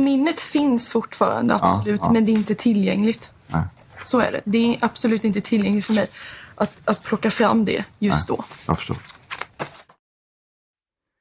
Minnet 0.00 0.40
finns 0.40 0.90
fortfarande, 0.92 1.54
Ja, 1.62 1.74
absolut, 1.78 2.00
ja. 2.04 2.12
men 2.12 2.24
det 2.24 2.32
är 2.32 2.34
inte 2.34 2.54
tillgängligt. 2.54 3.30
Nej. 3.46 3.62
Så 4.02 4.20
är 4.20 4.32
det. 4.32 4.40
Det 4.44 4.58
är 4.74 4.78
absolut 4.84 5.24
inte 5.24 5.40
tillgängligt 5.40 5.86
för 5.86 5.92
mig 5.94 6.06
att, 6.54 6.88
att 6.88 7.02
plocka 7.02 7.30
fram 7.30 7.64
det 7.64 7.84
just 7.98 8.28
då. 8.28 8.44
Jag 8.66 8.78
förstår. 8.78 8.96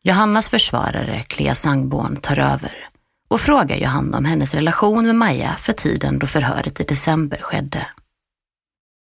Johannas 0.04 0.50
försvarare, 0.50 1.24
Clea 1.28 1.56
Sangborn, 1.56 2.16
tar 2.16 2.38
över 2.38 2.76
och 3.28 3.42
frågar 3.42 3.76
Johanna 3.78 4.18
om 4.18 4.26
hennes 4.26 4.54
relation 4.54 5.06
med 5.06 5.16
Maja 5.16 5.56
för 5.60 5.74
tiden 5.74 6.20
då 6.20 6.28
förhöret 6.28 6.80
i 6.80 6.84
december 6.84 7.38
skedde. 7.42 7.88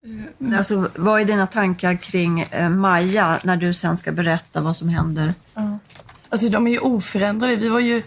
Eh, 0.04 0.58
alltså, 0.58 0.90
vad 0.96 1.20
är 1.20 1.24
dina 1.24 1.46
tankar 1.46 1.94
kring 1.94 2.40
eh, 2.40 2.68
Maja 2.68 3.38
när 3.44 3.56
du 3.56 3.74
sen 3.74 3.96
ska 3.96 4.12
berätta 4.12 4.60
vad 4.60 4.76
som 4.76 4.88
händer? 4.88 5.34
Ja. 5.54 5.78
Alltså 6.28 6.48
de 6.48 6.66
är 6.66 6.70
ju 6.70 6.78
oförändrade. 6.78 7.56
Vi 7.56 7.68
var 7.68 7.80
ju 7.80 8.02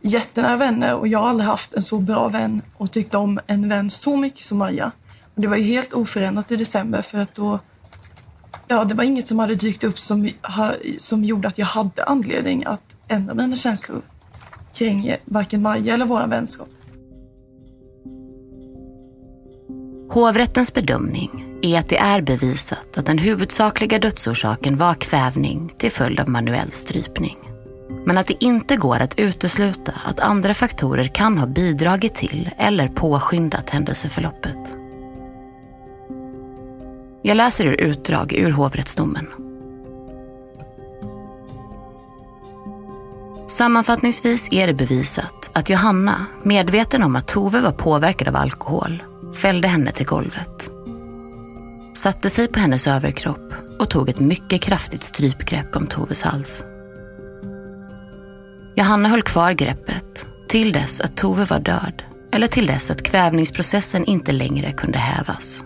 jättenära 0.00 0.56
vänner 0.56 0.94
och 0.94 1.08
jag 1.08 1.18
har 1.18 1.28
aldrig 1.28 1.48
haft 1.48 1.74
en 1.74 1.82
så 1.82 1.98
bra 1.98 2.28
vän 2.28 2.62
och 2.76 2.90
tyckt 2.90 3.14
om 3.14 3.40
en 3.46 3.68
vän 3.68 3.90
så 3.90 4.16
mycket 4.16 4.44
som 4.44 4.58
Maja. 4.58 4.92
Och 5.34 5.40
det 5.40 5.46
var 5.46 5.56
ju 5.56 5.62
helt 5.62 5.92
oförändrat 5.92 6.52
i 6.52 6.56
december 6.56 7.02
för 7.02 7.18
att 7.18 7.34
då 7.34 7.58
Ja, 8.68 8.84
det 8.84 8.94
var 8.94 9.04
inget 9.04 9.28
som 9.28 9.38
hade 9.38 9.54
dykt 9.54 9.84
upp 9.84 9.98
som, 9.98 10.30
som 10.98 11.24
gjorde 11.24 11.48
att 11.48 11.58
jag 11.58 11.66
hade 11.66 12.04
anledning 12.04 12.64
att 12.64 12.96
ändra 13.08 13.34
mina 13.34 13.56
känslor 13.56 14.02
kring 14.74 15.06
eh, 15.06 15.16
varken 15.24 15.62
Maja 15.62 15.94
eller 15.94 16.04
vår 16.04 16.26
vänskap. 16.26 16.68
Hovrättens 20.10 20.74
bedömning 20.74 21.58
är 21.62 21.78
att 21.78 21.88
det 21.88 21.96
är 21.96 22.20
bevisat 22.20 22.98
att 22.98 23.06
den 23.06 23.18
huvudsakliga 23.18 23.98
dödsorsaken 23.98 24.76
var 24.76 24.94
kvävning 24.94 25.72
till 25.78 25.92
följd 25.92 26.20
av 26.20 26.28
manuell 26.28 26.72
strypning. 26.72 27.36
Men 28.06 28.18
att 28.18 28.26
det 28.26 28.44
inte 28.44 28.76
går 28.76 29.00
att 29.00 29.18
utesluta 29.18 29.92
att 30.04 30.20
andra 30.20 30.54
faktorer 30.54 31.14
kan 31.14 31.38
ha 31.38 31.46
bidragit 31.46 32.14
till 32.14 32.50
eller 32.58 32.88
påskyndat 32.88 33.70
händelseförloppet. 33.70 34.58
Jag 37.22 37.36
läser 37.36 37.64
ur 37.64 37.80
utdrag 37.80 38.32
ur 38.32 38.50
hovrättsdomen. 38.50 39.26
Sammanfattningsvis 43.48 44.52
är 44.52 44.66
det 44.66 44.74
bevisat 44.74 45.50
att 45.52 45.70
Johanna, 45.70 46.26
medveten 46.42 47.02
om 47.02 47.16
att 47.16 47.28
Tove 47.28 47.60
var 47.60 47.72
påverkad 47.72 48.28
av 48.28 48.36
alkohol, 48.36 49.02
fällde 49.36 49.68
henne 49.68 49.92
till 49.92 50.06
golvet. 50.06 50.70
Satte 51.94 52.30
sig 52.30 52.48
på 52.48 52.60
hennes 52.60 52.86
överkropp 52.86 53.52
och 53.78 53.90
tog 53.90 54.08
ett 54.08 54.20
mycket 54.20 54.60
kraftigt 54.60 55.02
strypgrepp 55.02 55.76
om 55.76 55.86
Toves 55.86 56.22
hals. 56.22 56.64
Johanna 58.76 59.08
höll 59.08 59.22
kvar 59.22 59.52
greppet 59.52 60.26
till 60.48 60.72
dess 60.72 61.00
att 61.00 61.16
Tove 61.16 61.44
var 61.44 61.60
död 61.60 62.02
eller 62.32 62.46
till 62.46 62.66
dess 62.66 62.90
att 62.90 63.02
kvävningsprocessen 63.02 64.04
inte 64.04 64.32
längre 64.32 64.72
kunde 64.72 64.98
hävas. 64.98 65.62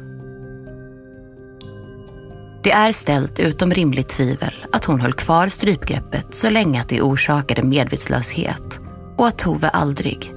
Det 2.63 2.73
är 2.73 2.93
ställt 2.93 3.41
utom 3.41 3.71
rimligt 3.73 4.09
tvivel 4.09 4.67
att 4.73 4.85
hon 4.85 5.01
höll 5.01 5.13
kvar 5.13 5.49
strypgreppet 5.49 6.35
så 6.35 6.51
länge 6.51 6.81
att 6.81 6.89
det 6.89 7.03
orsakade 7.03 7.63
medvetslöshet 7.63 8.81
och 9.19 9.29
att 9.29 9.39
Tove 9.39 9.69
aldrig, 9.69 10.35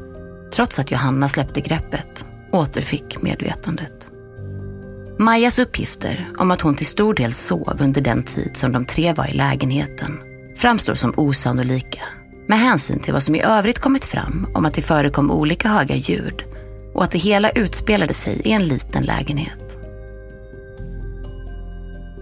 trots 0.53 0.80
att 0.80 0.91
Johanna 0.91 1.30
släppte 1.30 1.61
greppet, 1.61 2.24
återfick 2.56 3.22
medvetandet. 3.22 4.12
Majas 5.20 5.60
uppgifter 5.60 6.30
om 6.38 6.51
att 6.51 6.62
hon 6.62 6.76
till 6.76 6.86
stor 6.86 7.14
del 7.14 7.34
sov 7.34 7.78
under 7.80 8.01
den 8.01 8.24
tid 8.24 8.51
som 8.53 8.72
de 8.72 8.86
tre 8.86 9.14
var 9.14 9.28
i 9.28 9.34
lägenheten 9.34 10.20
framstår 10.58 10.95
som 10.95 11.14
osannolika 11.18 12.01
med 12.47 12.60
hänsyn 12.60 12.99
till 12.99 13.14
vad 13.14 13.24
som 13.24 13.36
i 13.36 13.41
övrigt 13.41 13.80
kommit 13.80 14.06
fram 14.06 14.47
om 14.53 14.66
att 14.66 14.74
det 14.74 14.82
förekom 14.82 15.32
olika 15.32 15.70
höga 15.70 15.95
ljud 15.95 16.43
och 16.93 17.03
att 17.03 17.12
det 17.12 17.18
hela 17.18 17.49
utspelade 17.49 18.14
sig 18.14 18.41
i 18.45 18.51
en 18.51 18.66
liten 18.66 19.03
lägenhet. 19.03 19.78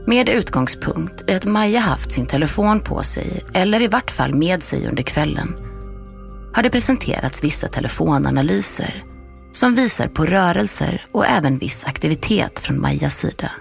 Med 0.08 0.30
utgångspunkt 0.30 1.30
i 1.30 1.34
att 1.34 1.46
Maja 1.46 1.80
haft 1.80 2.12
sin 2.12 2.26
telefon 2.26 2.80
på 2.80 3.04
sig, 3.04 3.44
eller 3.54 3.82
i 3.82 3.88
vart 3.88 4.12
fall 4.12 4.34
med 4.34 4.64
sig 4.64 4.88
under 4.88 5.04
kvällen, 5.04 5.56
har 6.54 6.64
det 6.64 6.70
presenterats 6.70 7.44
vissa 7.44 7.68
telefonanalyser 7.68 9.04
som 9.54 9.76
visar 9.76 10.08
på 10.08 10.26
rörelser 10.26 11.06
och 11.12 11.26
även 11.26 11.58
viss 11.58 11.86
aktivitet 11.86 12.60
från 12.60 12.82
Majas 12.82 13.18
sida. 13.18 13.51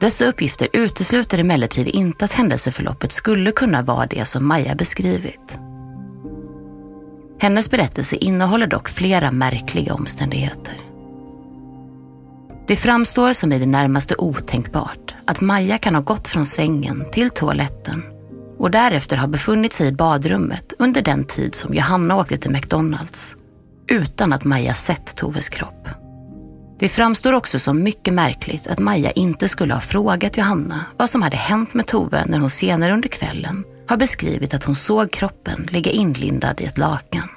Dessa 0.00 0.24
uppgifter 0.24 0.68
utesluter 0.72 1.38
emellertid 1.38 1.88
inte 1.88 2.24
att 2.24 2.32
händelseförloppet 2.32 3.12
skulle 3.12 3.52
kunna 3.52 3.82
vara 3.82 4.06
det 4.06 4.24
som 4.24 4.48
Maja 4.48 4.74
beskrivit. 4.74 5.58
Hennes 7.40 7.70
berättelse 7.70 8.16
innehåller 8.16 8.66
dock 8.66 8.88
flera 8.88 9.30
märkliga 9.30 9.94
omständigheter. 9.94 10.74
Det 12.66 12.76
framstår 12.76 13.32
som 13.32 13.52
i 13.52 13.58
det 13.58 13.66
närmaste 13.66 14.14
otänkbart 14.18 15.14
att 15.26 15.40
Maja 15.40 15.78
kan 15.78 15.94
ha 15.94 16.02
gått 16.02 16.28
från 16.28 16.46
sängen 16.46 17.04
till 17.12 17.30
toaletten 17.30 18.02
och 18.60 18.70
därefter 18.70 19.16
har 19.16 19.28
befunnit 19.28 19.72
sig 19.72 19.88
i 19.88 19.92
badrummet 19.92 20.72
under 20.78 21.02
den 21.02 21.24
tid 21.24 21.54
som 21.54 21.74
Johanna 21.74 22.16
åkte 22.16 22.38
till 22.38 22.50
McDonalds 22.50 23.36
utan 23.88 24.32
att 24.32 24.44
Maja 24.44 24.74
sett 24.74 25.16
Toves 25.16 25.48
kropp. 25.48 25.88
Det 26.78 26.88
framstår 26.88 27.32
också 27.32 27.58
som 27.58 27.82
mycket 27.82 28.14
märkligt 28.14 28.66
att 28.66 28.78
Maja 28.78 29.10
inte 29.10 29.48
skulle 29.48 29.74
ha 29.74 29.80
frågat 29.80 30.36
Johanna 30.36 30.84
vad 30.96 31.10
som 31.10 31.22
hade 31.22 31.36
hänt 31.36 31.74
med 31.74 31.86
Tove 31.86 32.24
när 32.26 32.38
hon 32.38 32.50
senare 32.50 32.92
under 32.92 33.08
kvällen 33.08 33.64
har 33.88 33.96
beskrivit 33.96 34.54
att 34.54 34.64
hon 34.64 34.76
såg 34.76 35.10
kroppen 35.12 35.68
ligga 35.70 35.90
inlindad 35.90 36.60
i 36.60 36.64
ett 36.64 36.78
lakan. 36.78 37.28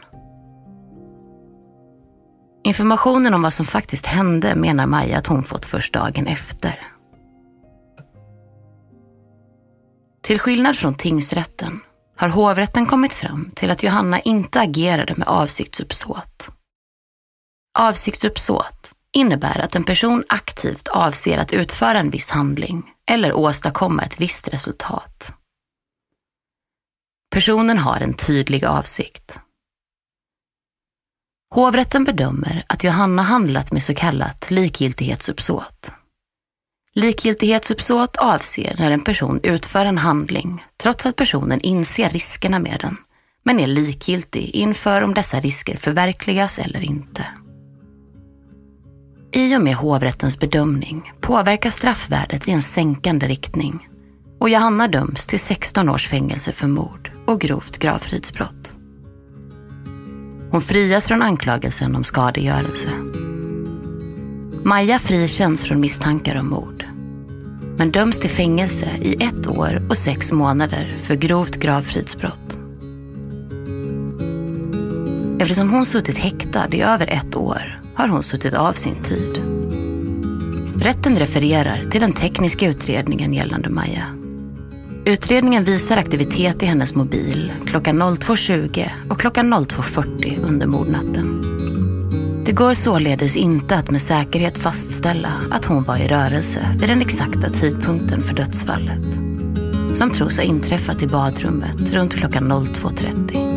Informationen 2.63 3.33
om 3.33 3.41
vad 3.41 3.53
som 3.53 3.65
faktiskt 3.65 4.05
hände 4.05 4.55
menar 4.55 4.85
Maja 4.85 5.17
att 5.17 5.27
hon 5.27 5.43
fått 5.43 5.65
först 5.65 5.93
dagen 5.93 6.27
efter. 6.27 6.92
Till 10.23 10.39
skillnad 10.39 10.77
från 10.77 10.95
tingsrätten 10.95 11.79
har 12.15 12.29
hovrätten 12.29 12.85
kommit 12.85 13.13
fram 13.13 13.51
till 13.55 13.71
att 13.71 13.83
Johanna 13.83 14.19
inte 14.19 14.61
agerade 14.61 15.13
med 15.17 15.27
avsiktsuppsåt. 15.27 16.49
Avsiktsuppsåt 17.79 18.91
innebär 19.13 19.59
att 19.59 19.75
en 19.75 19.83
person 19.83 20.23
aktivt 20.29 20.87
avser 20.87 21.37
att 21.37 21.53
utföra 21.53 21.99
en 21.99 22.09
viss 22.09 22.29
handling 22.29 22.91
eller 23.11 23.33
åstadkomma 23.33 24.03
ett 24.03 24.21
visst 24.21 24.47
resultat. 24.47 25.33
Personen 27.31 27.77
har 27.77 28.01
en 28.01 28.13
tydlig 28.13 28.65
avsikt. 28.65 29.39
Hovrätten 31.55 32.03
bedömer 32.03 32.63
att 32.67 32.83
Johanna 32.83 33.21
handlat 33.21 33.71
med 33.71 33.83
så 33.83 33.95
kallat 33.95 34.51
likgiltighetsuppsåt. 34.51 35.91
Likgiltighetsuppsåt 36.95 38.15
avser 38.15 38.75
när 38.79 38.91
en 38.91 39.03
person 39.03 39.39
utför 39.43 39.85
en 39.85 39.97
handling 39.97 40.65
trots 40.83 41.05
att 41.05 41.15
personen 41.15 41.61
inser 41.61 42.09
riskerna 42.09 42.59
med 42.59 42.77
den, 42.81 42.97
men 43.43 43.59
är 43.59 43.67
likgiltig 43.67 44.49
inför 44.49 45.01
om 45.01 45.13
dessa 45.13 45.39
risker 45.39 45.77
förverkligas 45.77 46.59
eller 46.59 46.83
inte. 46.83 47.25
I 49.31 49.57
och 49.57 49.61
med 49.61 49.75
hovrättens 49.75 50.39
bedömning 50.39 51.11
påverkas 51.21 51.75
straffvärdet 51.75 52.47
i 52.47 52.51
en 52.51 52.61
sänkande 52.61 53.27
riktning 53.27 53.87
och 54.39 54.49
Johanna 54.49 54.87
döms 54.87 55.27
till 55.27 55.39
16 55.39 55.89
års 55.89 56.07
fängelse 56.07 56.51
för 56.51 56.67
mord 56.67 57.11
och 57.27 57.41
grovt 57.41 57.77
gravfridsbrott. 57.77 58.75
Hon 60.51 60.61
frias 60.61 61.07
från 61.07 61.21
anklagelsen 61.21 61.95
om 61.95 62.03
skadegörelse. 62.03 62.89
Maja 64.65 64.99
frikänns 64.99 65.63
från 65.63 65.79
misstankar 65.79 66.35
om 66.35 66.49
mord. 66.49 66.85
Men 67.77 67.91
döms 67.91 68.19
till 68.19 68.29
fängelse 68.29 68.89
i 69.01 69.23
ett 69.23 69.47
år 69.47 69.87
och 69.89 69.97
sex 69.97 70.31
månader 70.31 70.97
för 71.03 71.15
grovt 71.15 71.55
gravfridsbrott. 71.55 72.57
Eftersom 75.39 75.69
hon 75.69 75.85
suttit 75.85 76.17
häktad 76.17 76.67
i 76.71 76.81
över 76.81 77.07
ett 77.07 77.35
år 77.35 77.81
har 77.95 78.07
hon 78.07 78.23
suttit 78.23 78.53
av 78.53 78.73
sin 78.73 78.95
tid. 78.95 79.41
Rätten 80.75 81.15
refererar 81.15 81.81
till 81.89 82.01
den 82.01 82.13
tekniska 82.13 82.69
utredningen 82.69 83.33
gällande 83.33 83.69
Maja. 83.69 84.05
Utredningen 85.05 85.63
visar 85.63 85.97
aktivitet 85.97 86.63
i 86.63 86.65
hennes 86.65 86.95
mobil 86.95 87.51
klockan 87.65 88.01
02.20 88.01 88.89
och 89.09 89.19
klockan 89.19 89.53
02.40 89.53 90.43
under 90.43 90.67
mordnatten. 90.67 91.52
Det 92.45 92.51
går 92.51 92.73
således 92.73 93.35
inte 93.35 93.75
att 93.75 93.91
med 93.91 94.01
säkerhet 94.01 94.57
fastställa 94.57 95.29
att 95.51 95.65
hon 95.65 95.83
var 95.83 95.97
i 95.97 96.07
rörelse 96.07 96.75
vid 96.79 96.89
den 96.89 97.01
exakta 97.01 97.49
tidpunkten 97.49 98.23
för 98.23 98.33
dödsfallet. 98.33 99.13
Som 99.93 100.11
tros 100.11 100.37
ha 100.37 100.43
inträffat 100.43 101.01
i 101.01 101.07
badrummet 101.07 101.93
runt 101.93 102.15
klockan 102.15 102.51
02.30. 102.51 103.53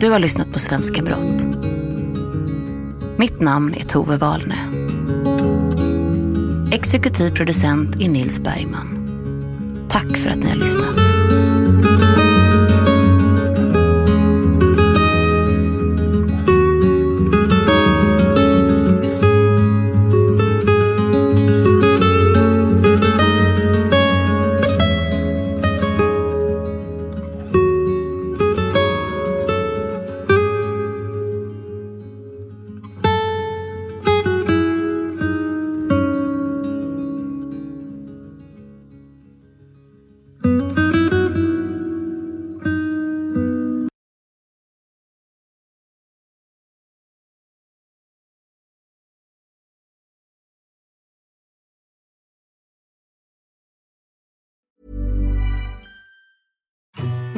Du 0.00 0.10
har 0.10 0.18
lyssnat 0.18 0.52
på 0.52 0.58
Svenska 0.58 1.02
Brott. 1.02 1.42
Mitt 3.16 3.40
namn 3.40 3.74
är 3.74 3.84
Tove 3.84 4.16
Wahlne. 4.16 4.58
Exekutiv 6.72 7.30
producent 7.30 8.00
är 8.00 8.08
Nils 8.08 8.40
Bergman. 8.40 8.96
Tack 9.88 10.16
för 10.16 10.30
att 10.30 10.38
ni 10.38 10.48
har 10.48 10.56
lyssnat. 10.56 11.09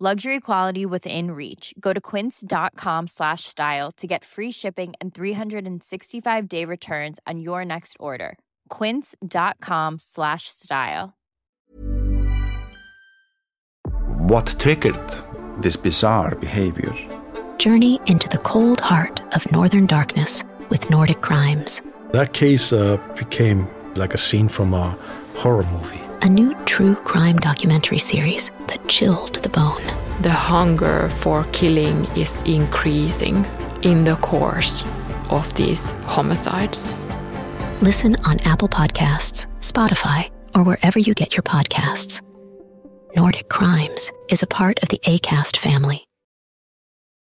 Luxury 0.00 0.38
quality 0.38 0.86
within 0.86 1.32
reach. 1.32 1.74
Go 1.80 1.92
to 1.92 2.00
quince.com 2.00 3.08
slash 3.08 3.42
style 3.42 3.90
to 3.96 4.06
get 4.06 4.24
free 4.24 4.52
shipping 4.52 4.92
and 5.00 5.12
365 5.12 6.48
day 6.48 6.64
returns 6.64 7.18
on 7.26 7.40
your 7.40 7.64
next 7.64 7.96
order. 7.98 8.38
Quince.com 8.68 9.98
slash 9.98 10.46
style. 10.46 11.14
What 14.28 14.54
triggered 14.60 15.10
this 15.60 15.74
bizarre 15.74 16.36
behavior? 16.36 16.94
Journey 17.58 17.98
into 18.06 18.28
the 18.28 18.38
cold 18.38 18.80
heart 18.80 19.20
of 19.34 19.50
northern 19.50 19.86
darkness 19.86 20.44
with 20.68 20.88
Nordic 20.90 21.22
crimes. 21.22 21.82
That 22.12 22.34
case 22.34 22.72
uh, 22.72 22.98
became 23.16 23.66
like 23.96 24.14
a 24.14 24.18
scene 24.18 24.46
from 24.46 24.74
a 24.74 24.96
horror 25.34 25.66
movie. 25.72 26.07
A 26.22 26.28
new 26.28 26.54
true 26.64 26.96
crime 26.96 27.36
documentary 27.36 28.00
series 28.00 28.50
that 28.66 28.86
chilled 28.88 29.36
the 29.36 29.48
bone. 29.48 29.82
The 30.22 30.32
hunger 30.32 31.08
for 31.20 31.44
killing 31.52 32.06
is 32.16 32.42
increasing 32.42 33.46
in 33.82 34.02
the 34.02 34.16
course 34.16 34.84
of 35.30 35.54
these 35.54 35.92
homicides. 36.06 36.92
Listen 37.80 38.16
on 38.24 38.40
Apple 38.40 38.68
Podcasts, 38.68 39.46
Spotify, 39.60 40.30
or 40.56 40.64
wherever 40.64 40.98
you 40.98 41.14
get 41.14 41.36
your 41.36 41.44
podcasts. 41.44 42.20
Nordic 43.14 43.48
Crimes 43.48 44.10
is 44.28 44.42
a 44.42 44.46
part 44.48 44.82
of 44.82 44.88
the 44.88 44.98
ACAST 45.04 45.56
family. 45.56 46.07